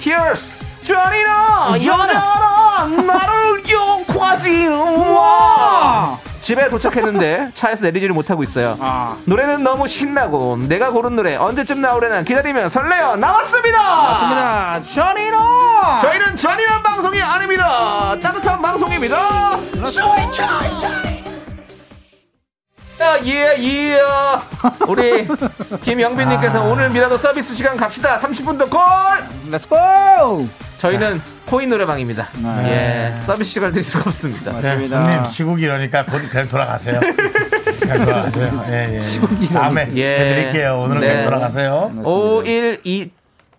Tears. 0.00 0.56
잔인한 0.82 1.76
여자라 1.84 2.86
나를 2.86 3.62
욕하지는 3.70 4.98
마. 5.14 6.18
집에 6.48 6.70
도착했는데 6.70 7.50
차에서 7.54 7.84
내리지를 7.84 8.14
못하고 8.14 8.42
있어요. 8.42 8.78
아. 8.80 9.18
노래는 9.26 9.62
너무 9.62 9.86
신나고 9.86 10.56
내가 10.56 10.90
고른 10.90 11.14
노래 11.14 11.36
언제쯤 11.36 11.82
나오려나 11.82 12.22
기다리면 12.22 12.70
설레요. 12.70 13.16
나왔습니다. 13.16 13.78
맞습니다. 13.82 14.82
저니로! 14.94 15.36
저희는 16.00 16.36
잔인한 16.36 16.82
방송이 16.82 17.20
아닙니다. 17.20 18.16
따뜻한 18.22 18.62
방송입니다. 18.62 19.58
야, 23.00 23.16
예, 23.24 23.54
예. 23.58 24.00
우리 24.88 25.26
김영빈님께서 25.82 26.64
오늘 26.64 26.90
미라도 26.90 27.16
서비스 27.16 27.54
시간 27.54 27.76
갑시다. 27.76 28.18
30분 28.20 28.58
더 28.58 28.68
콜! 28.68 28.80
Let's 29.50 29.68
go! 29.68 30.48
저희는 30.78 31.20
코인 31.46 31.68
노래방입니다. 31.70 32.28
예, 32.64 33.14
서비스 33.24 33.50
시간을 33.52 33.72
드릴 33.72 33.84
수가 33.84 34.04
없습니다. 34.10 34.52
네, 34.60 34.68
맞습니다. 34.70 35.00
형님 35.02 35.30
시국이 35.30 35.62
이러니까 35.64 36.04
곧 36.06 36.22
그냥 36.28 36.48
돌아가세요. 36.48 37.00
그냥 37.80 38.04
돌아가세요. 38.04 38.64
예, 38.68 39.00
예. 39.00 39.46
다음에 39.48 39.90
예. 39.96 40.18
해드릴게요. 40.18 40.80
오늘은 40.80 41.00
네. 41.00 41.06
그냥 41.08 41.24
돌아가세요. 41.24 41.92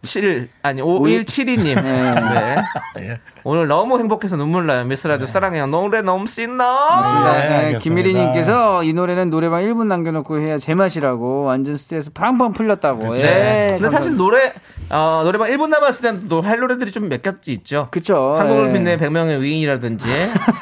5127 0.03 0.49
아니 0.63 0.81
5172님. 0.81 1.81
네. 1.81 2.55
예. 2.99 3.17
오늘 3.45 3.67
너무 3.67 3.97
행복해서 3.99 4.35
눈물 4.35 4.65
나요. 4.65 4.83
미스라드 4.85 5.25
사랑해요. 5.25 5.65
노래 5.67 6.01
너무 6.01 6.27
신나. 6.27 7.31
네, 7.33 7.71
네. 7.71 7.77
김미리님께서 7.77 8.83
이 8.83 8.93
노래는 8.93 9.29
노래방 9.29 9.61
1분 9.63 9.87
남겨놓고 9.87 10.39
해야 10.39 10.57
제맛이라고 10.57 11.43
완전 11.43 11.75
스트레스 11.77 12.11
팡팡 12.13 12.51
풀렸다고. 12.53 13.09
그쵸. 13.09 13.25
예, 13.25 13.75
근데 13.79 13.89
사실 13.89 14.15
노래 14.17 14.53
어, 14.89 15.21
노래방 15.23 15.47
1분 15.49 15.69
남았을 15.69 16.19
때도 16.21 16.41
할 16.41 16.59
노래들이 16.59 16.91
좀 16.91 17.09
몇 17.09 17.21
가지 17.23 17.53
있죠. 17.53 17.87
그쵸. 17.91 18.35
한국을 18.37 18.69
예. 18.69 18.73
빛낸 18.73 18.97
100명의 18.97 19.39
위인이라든지 19.39 20.05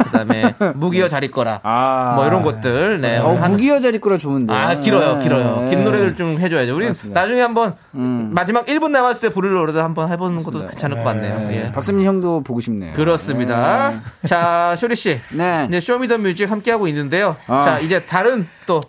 그다음에 0.06 0.54
무기여 0.76 1.08
잘 1.10 1.24
있거라. 1.26 1.60
아. 1.64 2.14
뭐 2.16 2.26
이런 2.28 2.42
것들. 2.44 3.02
네. 3.02 3.18
어, 3.18 3.34
한- 3.36 3.52
무기여 3.52 3.80
잘 3.82 3.99
있거라 3.99 4.18
좋은데. 4.18 4.54
아, 4.54 4.80
길어요, 4.80 5.16
네. 5.18 5.24
길어요. 5.24 5.62
네. 5.62 5.70
긴 5.72 5.84
노래를 5.84 6.16
좀 6.16 6.40
해줘야죠. 6.40 6.74
우리 6.76 6.88
맞습니다. 6.88 7.20
나중에 7.20 7.42
한번 7.42 7.74
음. 7.96 8.30
마지막 8.34 8.66
1분 8.68 8.92
남았을 8.92 9.26
때 9.26 9.26
부를 9.30 9.53
노래도 9.53 9.82
한번 9.84 10.09
해보는 10.11 10.43
것도 10.43 10.65
괜찮을 10.67 10.97
것 10.97 11.03
같네요. 11.03 11.49
예. 11.51 11.71
박상민 11.72 12.05
형도 12.05 12.41
보고 12.41 12.59
싶네요. 12.61 12.93
그렇습니다. 12.93 13.93
자, 14.25 14.75
쇼리 14.78 14.95
씨. 14.95 15.19
네. 15.32 15.65
이제 15.69 15.80
Show 15.80 15.99
Me 15.99 16.10
The 16.10 16.24
Music 16.24 16.49
함께 16.49 16.71
하고 16.71 16.88
있는데요. 16.88 17.36
아. 17.47 17.61
자, 17.63 17.80
이제 17.80 18.05
다른 18.05 18.47
또 18.65 18.82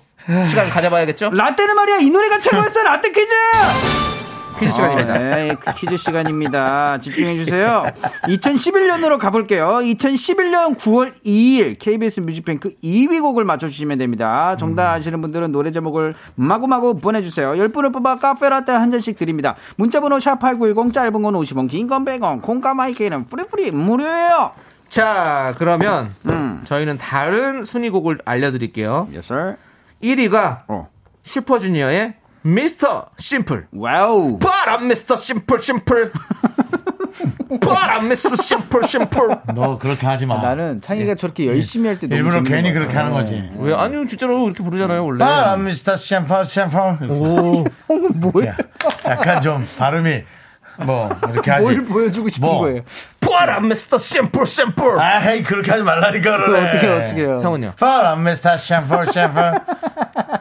시간 0.48 0.68
가져봐야겠죠? 0.68 1.30
라떼는 1.30 1.74
말이야 1.74 1.96
이 1.98 2.10
노래가 2.10 2.38
최고였어 2.38 2.82
라떼 2.82 3.10
퀴즈 3.12 3.28
퀴즈 4.58 4.72
시간입니다. 4.72 5.14
어, 5.14 5.18
네, 5.18 5.54
그 5.58 5.74
퀴즈 5.74 5.96
시간입니다. 5.96 6.98
집중해 6.98 7.36
주세요. 7.36 7.84
2011년으로 8.24 9.18
가볼게요. 9.18 9.66
2011년 9.82 10.76
9월 10.78 11.12
2일 11.24 11.78
KBS 11.78 12.20
뮤직뱅크 12.20 12.70
2위 12.82 13.20
곡을 13.20 13.44
맞춰주시면 13.44 13.98
됩니다. 13.98 14.56
정답 14.56 14.92
아시는 14.94 15.20
분들은 15.22 15.52
노래 15.52 15.70
제목을 15.70 16.14
마구마구 16.34 16.96
보내주세요. 16.96 17.52
10분을 17.52 17.92
뽑아 17.92 18.16
카페라떼 18.16 18.72
한 18.72 18.90
잔씩 18.90 19.16
드립니다. 19.16 19.54
문자번호 19.76 20.16
샵8910 20.18 20.92
짧은 20.92 21.12
건 21.22 21.34
50원 21.34 21.68
긴 21.68 21.88
건 21.88 22.04
100원 22.04 22.42
콩과 22.42 22.74
마이크는 22.74 23.26
뿌리뿌리 23.28 23.70
무료예요. 23.70 24.50
자, 24.88 25.54
그러면 25.58 26.14
음. 26.30 26.60
저희는 26.64 26.98
다른 26.98 27.64
순위곡을 27.64 28.18
알려드릴게요. 28.24 29.08
Yes 29.12 29.32
sir. 29.32 29.56
1위가 30.02 30.60
어. 30.68 30.88
슈퍼주니어의 31.24 32.14
Mr. 32.42 33.06
Simple. 33.18 33.66
Wow. 33.72 34.38
봐라 34.38 34.88
Mr. 34.88 35.16
Simple 35.16 35.62
Simple. 35.62 36.12
봐라 37.60 38.08
Mr. 38.08 38.36
Simple 38.36 38.84
Simple. 38.86 39.38
너 39.54 39.78
그렇게 39.78 40.06
하지 40.06 40.26
마. 40.26 40.40
나는 40.40 40.80
창희가 40.80 41.14
저렇게 41.16 41.46
열심히 41.46 41.88
할 41.88 41.98
때 41.98 42.06
너무 42.06 42.16
일부러 42.16 42.34
재밌는 42.44 42.50
괜히 42.62 42.68
것 42.72 42.78
그렇게 42.80 42.94
같아. 42.94 43.06
하는 43.06 43.16
거지. 43.18 43.50
왜 43.58 43.74
아니요 43.74 44.06
진짜로 44.06 44.44
이렇게 44.46 44.62
부르잖아요 44.62 45.04
원래. 45.04 45.24
아, 45.24 45.56
미스터 45.56 45.96
샴푸 45.96 46.44
샴푸. 46.44 46.78
오, 47.08 47.64
뭐야? 48.14 48.56
약간 49.06 49.40
좀 49.42 49.66
발음이 49.78 50.22
뭐 50.84 51.10
이렇게 51.32 51.50
하지. 51.50 51.62
뭘 51.64 51.82
보여주고 51.84 52.28
싶은 52.28 52.46
뭐. 52.46 52.60
거예요? 52.60 52.82
바람 53.20 53.68
미스터 53.68 53.98
심플 53.98 54.46
심플. 54.46 54.98
아, 55.00 55.18
헤이 55.18 55.42
그렇게 55.42 55.70
하지 55.70 55.82
말라니까 55.82 56.36
그러네. 56.36 56.68
어떻게 56.68 56.86
어떻게 56.88 57.20
해요? 57.22 57.40
형은요? 57.42 57.72
바람 57.78 58.24
미스터 58.24 58.56
샴푸 58.56 59.04
샴푸. 59.10 59.40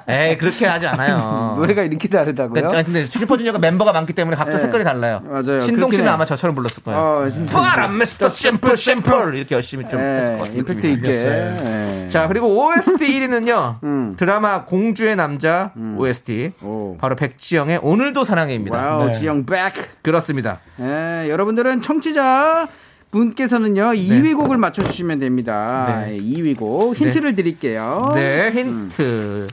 에이 0.09 0.37
그렇게 0.37 0.65
하지 0.65 0.87
않아요. 0.87 1.55
노래가 1.57 1.83
이렇게 1.83 2.07
다르다고요? 2.07 2.53
그러니까, 2.53 2.83
근데 2.83 3.05
슈퍼주니어가 3.05 3.59
멤버가 3.59 3.91
많기 3.91 4.13
때문에 4.13 4.37
각자 4.37 4.57
네. 4.57 4.63
색깔이 4.63 4.83
달라요. 4.83 5.21
맞아요. 5.25 5.59
신동 5.65 5.91
씨는. 5.91 6.07
아마 6.07 6.23
저처럼 6.25 6.55
불렀을 6.55 6.83
거예요. 6.83 6.99
어. 6.99 7.27
바람 7.51 7.97
미스터 7.97 8.29
심플 8.29 8.77
심플 8.77 9.35
이렇게 9.35 9.55
열심히 9.55 9.87
좀 9.89 9.99
했을 9.99 10.37
것 10.37 10.43
네, 10.49 10.49
같은 10.49 10.57
임팩트 10.59 10.87
있게. 10.87 11.09
네. 11.11 12.07
자 12.09 12.27
그리고 12.27 12.47
OST 12.47 13.05
1위는요 13.05 13.79
음. 13.83 14.15
드라마 14.17 14.63
공주의 14.63 15.15
남자 15.15 15.71
OST 15.97 16.53
오. 16.61 16.97
바로 16.97 17.15
백지영의 17.15 17.79
오늘도 17.81 18.23
사랑해입니다. 18.23 18.77
Wow, 18.77 19.05
네. 19.07 19.11
지영 19.11 19.45
백. 19.45 20.01
그렇습니다. 20.03 20.59
네, 20.77 21.29
여러분들은 21.29 21.81
청취자 21.81 22.67
분께서는요 23.11 23.83
2위 23.93 24.35
곡을 24.35 24.57
맞춰주시면 24.57 25.19
됩니다. 25.19 26.03
네. 26.05 26.17
2위 26.17 26.57
곡 26.57 26.95
힌트를 26.95 27.35
드릴게요. 27.35 28.11
네 28.15 28.51
힌트 28.51 29.47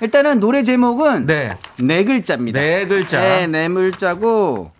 일단은 0.00 0.40
노래 0.40 0.62
제목은 0.62 1.26
네, 1.26 1.54
네 1.80 2.04
글자입니다. 2.04 2.60
네 2.60 2.86
글자. 2.86 3.20
네, 3.20 3.46
네 3.46 3.68
글자고 3.68 4.70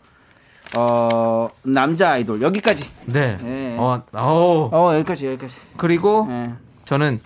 어 0.77 1.49
남자 1.63 2.13
아이돌 2.13 2.43
여기까지. 2.43 2.85
네. 3.07 3.37
네. 3.43 3.77
어, 3.79 4.03
어, 4.13 4.71
어 4.73 4.95
여기까지 4.95 5.27
여기까지. 5.27 5.57
그리고 5.77 6.27
네. 6.29 6.53
저는 6.85 7.21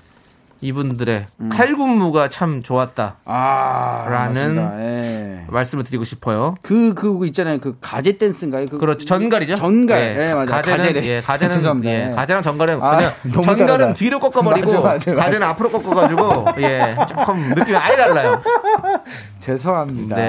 이분들의 0.62 1.26
칼군무가 1.50 2.28
참 2.28 2.62
좋았다. 2.62 3.16
아, 3.24 4.06
라는. 4.08 4.56
예. 4.80 5.44
말씀을 5.52 5.84
드리고 5.84 6.04
싶어요. 6.04 6.54
그, 6.62 6.94
그 6.94 7.26
있잖아요. 7.26 7.58
그 7.58 7.76
가재 7.80 8.16
댄스인가요? 8.16 8.66
그, 8.70 8.78
그렇죠. 8.78 9.04
전갈이죠. 9.04 9.56
전갈. 9.56 10.00
예, 10.00 10.28
예, 10.28 10.32
맞아요. 10.32 10.46
가재는 10.46 10.78
가재래. 10.78 11.04
예, 11.06 11.20
가재는 11.20 11.52
죄송합니다. 11.56 11.90
예, 11.90 12.06
예. 12.06 12.10
가재랑 12.10 12.42
전갈은 12.42 12.82
아, 12.82 12.96
그냥 12.96 13.12
전갈은 13.34 13.66
다르다. 13.66 13.92
뒤로 13.94 14.20
꺾어버리고 14.20 14.66
맞아, 14.72 14.80
맞아, 14.80 15.10
맞아. 15.10 15.24
가재는 15.24 15.46
앞으로 15.48 15.70
꺾어가지고 15.70 16.46
예, 16.58 16.90
조금 17.08 17.36
느낌이 17.54 17.76
아예 17.76 17.96
달라요. 17.96 18.40
죄송합니다. 19.40 20.16
네. 20.16 20.22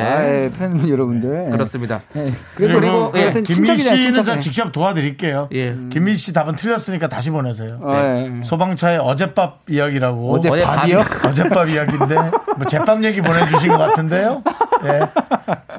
예, 0.45 0.57
팬 0.57 0.89
여러분들. 0.89 1.51
그렇습니다. 1.51 2.01
예. 2.15 2.33
그리고, 2.55 2.79
그리고, 2.79 3.11
예, 3.15 3.21
하여튼 3.21 3.43
김민 3.43 3.77
씨는. 3.77 4.13
제가 4.13 4.39
직접 4.39 4.71
도와드릴게요. 4.71 5.49
예. 5.53 5.75
김민 5.91 6.15
씨 6.15 6.33
답은 6.33 6.55
틀렸으니까 6.55 7.07
다시 7.07 7.29
보내세요. 7.29 7.77
어, 7.81 7.93
예. 7.95 8.43
소방차의 8.43 8.97
어젯밥 8.97 9.61
이야기라고. 9.69 10.22
어제 10.31 10.49
어제 10.49 10.63
밥이요? 10.63 10.99
어젯밥 11.27 11.69
이야기인데 11.69 12.15
뭐 12.15 12.65
제밥 12.67 13.03
얘기 13.03 13.21
보내주신 13.21 13.69
것 13.71 13.77
같은데요. 13.77 14.43
예. 14.85 15.01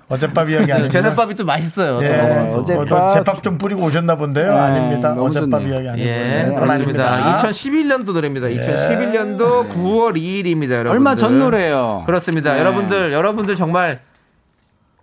어젯밥 0.08 0.48
이야기 0.50 0.72
아닙니다. 0.72 0.92
제사밥이 0.92 1.34
또 1.34 1.44
맛있어요. 1.44 2.02
예. 2.02 2.20
어, 2.20 2.58
어젯밥 2.58 2.82
어젯밥. 2.82 3.12
제밥 3.12 3.42
좀 3.42 3.58
뿌리고 3.58 3.82
오셨나 3.82 4.16
본데요. 4.16 4.52
네, 4.52 4.58
아닙니다. 4.58 5.14
좋네요. 5.14 5.68
이야기 5.68 5.88
아니고요. 5.88 5.98
예, 5.98 6.44
네, 6.44 6.54
그렇습니다. 6.54 7.12
아닙니다. 7.12 7.36
2011년도 7.36 8.12
노래입니다. 8.12 8.46
2011년도 8.48 9.70
9월 9.72 10.14
2일입니다, 10.16 10.72
여러분. 10.72 10.92
얼마 10.92 11.16
전 11.16 11.38
노래예요. 11.38 12.02
그렇습니다. 12.06 12.54
네. 12.54 12.60
여러분들, 12.60 13.12
여러분들 13.12 13.56
정말 13.56 14.00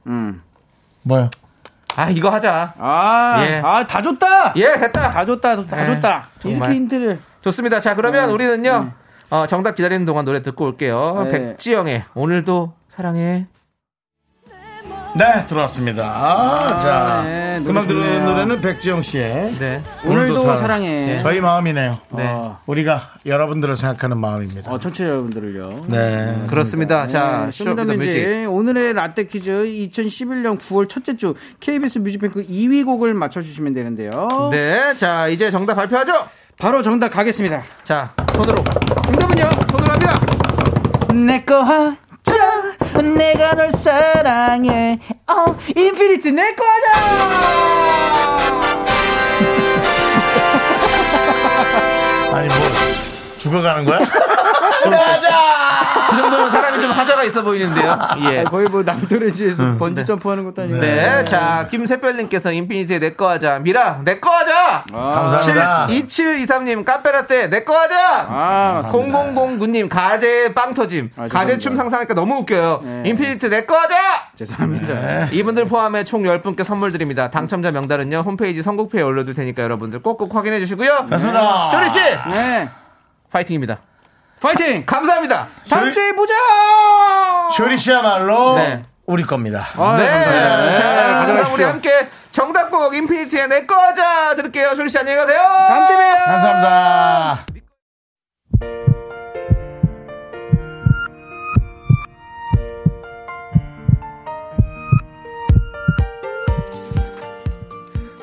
음. 0.07 0.41
뭐요? 1.03 1.29
아 1.95 2.09
이거 2.09 2.29
하자. 2.29 2.73
아, 2.77 3.35
예. 3.45 3.61
아, 3.63 3.85
다 3.85 4.01
줬다! 4.01 4.53
예, 4.55 4.63
됐다. 4.77 5.11
다 5.11 5.25
줬다, 5.25 5.65
다 5.65 5.81
예, 5.81 5.85
줬다. 5.93 6.27
이렇게 6.45 6.71
힌트를. 6.73 7.19
좋습니다. 7.41 7.79
자, 7.79 7.95
그러면 7.95 8.29
우리는요. 8.29 8.91
어, 9.31 9.47
정답 9.47 9.75
기다리는 9.75 10.05
동안 10.05 10.25
노래 10.25 10.41
듣고 10.41 10.65
올게요. 10.65 11.21
네. 11.23 11.31
백지영의 11.31 12.03
오늘도 12.15 12.73
사랑해. 12.89 13.47
네, 15.17 15.45
들어왔습니다. 15.47 16.03
아, 16.05 16.77
자, 16.79 17.21
네, 17.25 17.61
그만 17.65 17.85
들은 17.85 18.01
좋네요. 18.01 18.25
노래는 18.29 18.61
백지영 18.61 19.01
씨의 19.01 19.57
네. 19.59 19.81
오늘도 20.05 20.39
사랑. 20.39 20.57
사랑해. 20.57 21.19
저희 21.21 21.41
마음이네요. 21.41 21.97
네. 22.15 22.27
어, 22.27 22.59
우리가 22.65 23.01
여러분들을 23.25 23.75
생각하는 23.75 24.17
마음입니다. 24.19 24.71
어, 24.71 24.79
청취자 24.79 25.09
여러분들을요. 25.09 25.85
네. 25.87 26.43
그렇습니다. 26.49 27.07
자, 27.07 27.45
네, 27.45 27.51
Show 27.51 27.65
Show 27.65 27.74
Me 27.74 27.78
The 27.78 27.85
Music. 27.85 27.97
Music. 27.99 28.45
오늘의 28.49 28.93
라떼 28.93 29.25
퀴즈 29.25 29.51
2011년 29.51 30.57
9월 30.59 30.87
첫째 30.87 31.15
주 31.17 31.35
KBS 31.59 31.99
뮤직뱅크 31.99 32.45
2위 32.47 32.85
곡을 32.85 33.13
맞춰주시면 33.13 33.73
되는데요. 33.73 34.27
네. 34.51 34.93
자, 34.95 35.27
이제 35.27 35.51
정답 35.51 35.75
발표하죠. 35.75 36.13
바로 36.61 36.83
정답 36.83 37.09
가겠습니다. 37.09 37.63
자, 37.83 38.13
손으로. 38.33 38.63
정답은요? 39.05 39.49
손으로 39.71 39.93
합니다. 39.93 40.19
내거 41.11 41.63
하자. 41.63 43.01
내가 43.17 43.55
널 43.55 43.71
사랑해. 43.71 44.99
어, 45.27 45.57
인피니트 45.75 46.27
내거 46.27 46.63
하자. 46.63 46.91
아니, 52.37 52.47
뭐, 52.47 52.57
죽어가는 53.39 53.83
거야? 53.85 53.99
그 56.11 56.17
정도면 56.17 56.49
사람이 56.51 56.81
좀 56.81 56.91
하자가 56.91 57.23
있어 57.23 57.41
보이는데요. 57.43 57.97
예. 58.29 58.43
거의 58.43 58.67
뭐 58.67 58.83
남도래지에서 58.83 59.77
번지 59.77 60.05
점프하는 60.05 60.43
것도 60.43 60.63
아니고. 60.63 60.79
네. 60.79 61.23
자, 61.23 61.67
김세별님께서 61.71 62.51
인피니트의 62.51 62.99
내꺼 62.99 63.29
하자. 63.29 63.59
미라, 63.59 64.01
내꺼 64.03 64.29
하자. 64.29 64.83
감사합니다. 64.91 65.87
2723님, 65.87 66.83
카페라떼, 66.83 67.47
내꺼 67.47 67.73
하자. 67.77 68.27
아, 68.29 68.83
0009님, 68.91 69.87
가재 69.89 70.53
빵 70.53 70.73
터짐. 70.73 71.11
아, 71.15 71.27
죄송합니다. 71.27 71.39
가재 71.39 71.57
춤 71.57 71.77
상상하니까 71.77 72.13
너무 72.13 72.35
웃겨요. 72.39 72.81
네. 72.83 73.03
인피니트 73.05 73.45
내꺼 73.45 73.77
하자. 73.77 73.95
죄송합니다. 74.35 75.27
이분들 75.31 75.65
포함해 75.65 76.03
총 76.03 76.23
10분께 76.23 76.63
선물 76.63 76.91
드립니다. 76.91 77.29
당첨자 77.29 77.71
명단은요, 77.71 78.19
홈페이지 78.19 78.61
선곡표에 78.61 79.01
올려둘 79.01 79.33
테니까 79.35 79.63
여러분들 79.63 80.01
꼭꼭 80.01 80.35
확인해 80.35 80.59
주시고요. 80.59 81.05
맞습니다. 81.09 81.69
쇼리씨, 81.69 81.99
네. 82.31 82.69
파이팅입니다. 83.31 83.79
파이팅! 84.41 84.83
감사합니다. 84.87 85.47
다음 85.69 85.91
주에 85.91 86.13
보자! 86.13 86.33
쇼리 87.55 87.77
씨야말로 87.77 88.55
네. 88.57 88.81
우리 89.05 89.21
겁니다. 89.23 89.67
아, 89.77 89.97
네. 89.97 90.07
감사합니다. 90.07 90.75
자, 90.75 90.89
네, 90.89 91.01
그럼 91.03 91.19
가져가십시오. 91.19 91.53
우리 91.53 91.63
함께 91.63 92.07
정답곡 92.31 92.95
인피니트의 92.95 93.47
내꺼 93.49 93.75
하자 93.75 94.35
들을게요. 94.35 94.73
쇼리 94.75 94.89
씨 94.89 94.97
안녕히 94.97 95.17
가세요. 95.17 95.39
다음 95.67 95.87
주에 95.87 95.95
봬요! 95.95 96.25
감사합니다. 96.25 97.45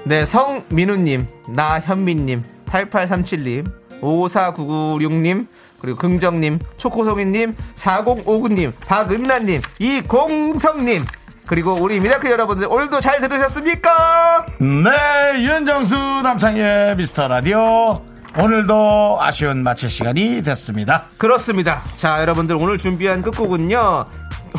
네, 0.04 0.24
성민우님, 0.24 1.28
나현민님, 1.50 2.42
8837님, 2.66 3.70
54996님, 4.00 5.46
그리고 5.80 5.98
긍정님, 5.98 6.58
초코송이님, 6.76 7.54
4059님, 7.76 8.72
박은란님, 8.86 9.60
이공성님, 9.78 11.04
그리고 11.46 11.76
우리 11.80 12.00
미라클 12.00 12.30
여러분들 12.30 12.66
오늘도 12.68 13.00
잘 13.00 13.20
들으셨습니까? 13.20 14.46
네, 14.60 15.42
윤정수 15.42 15.96
남창희의 16.22 16.96
미스터 16.96 17.28
라디오. 17.28 18.02
오늘도 18.38 19.18
아쉬운 19.20 19.62
마칠 19.62 19.88
시간이 19.88 20.42
됐습니다. 20.42 21.06
그렇습니다. 21.16 21.80
자, 21.96 22.20
여러분들 22.20 22.56
오늘 22.56 22.76
준비한 22.76 23.22
끝곡은요. 23.22 24.04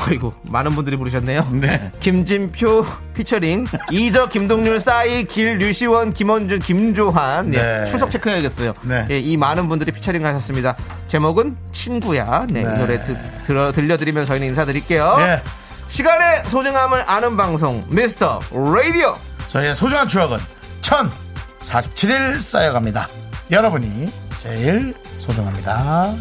어이구, 0.08 0.32
많은 0.50 0.72
분들이 0.72 0.96
부르셨네요. 0.96 1.48
네. 1.52 1.92
김진표 2.00 2.86
피처링 3.14 3.66
이적 3.92 4.30
김동률 4.30 4.80
싸이 4.80 5.26
길 5.26 5.58
류시원 5.58 6.14
김원준 6.14 6.60
김조한 6.60 7.50
네, 7.50 7.82
네. 7.82 7.86
출석 7.86 8.10
체크해야겠어요. 8.10 8.74
네. 8.84 9.08
예, 9.10 9.20
이 9.20 9.36
많은 9.36 9.68
분들이 9.68 9.92
피처링 9.92 10.26
하셨습니다. 10.26 10.76
제목은 11.08 11.58
친구야. 11.72 12.46
네, 12.50 12.64
네. 12.64 12.76
이 12.76 12.78
노래 12.80 13.04
드, 13.04 13.18
들어, 13.46 13.72
들려드리면 13.72 14.26
저희는 14.26 14.48
인사드릴게요. 14.48 15.18
네. 15.18 15.42
시간의 15.90 16.46
소중함을 16.46 17.04
아는 17.10 17.36
방송 17.36 17.84
미스터 17.90 18.40
라디오. 18.52 19.16
저희의 19.48 19.74
소중한 19.76 20.08
추억은 20.08 20.38
1047일 20.82 22.40
쌓여갑니다. 22.40 23.08
여러분이 23.52 24.12
제일 24.40 24.94
소중합니다. 25.18 26.14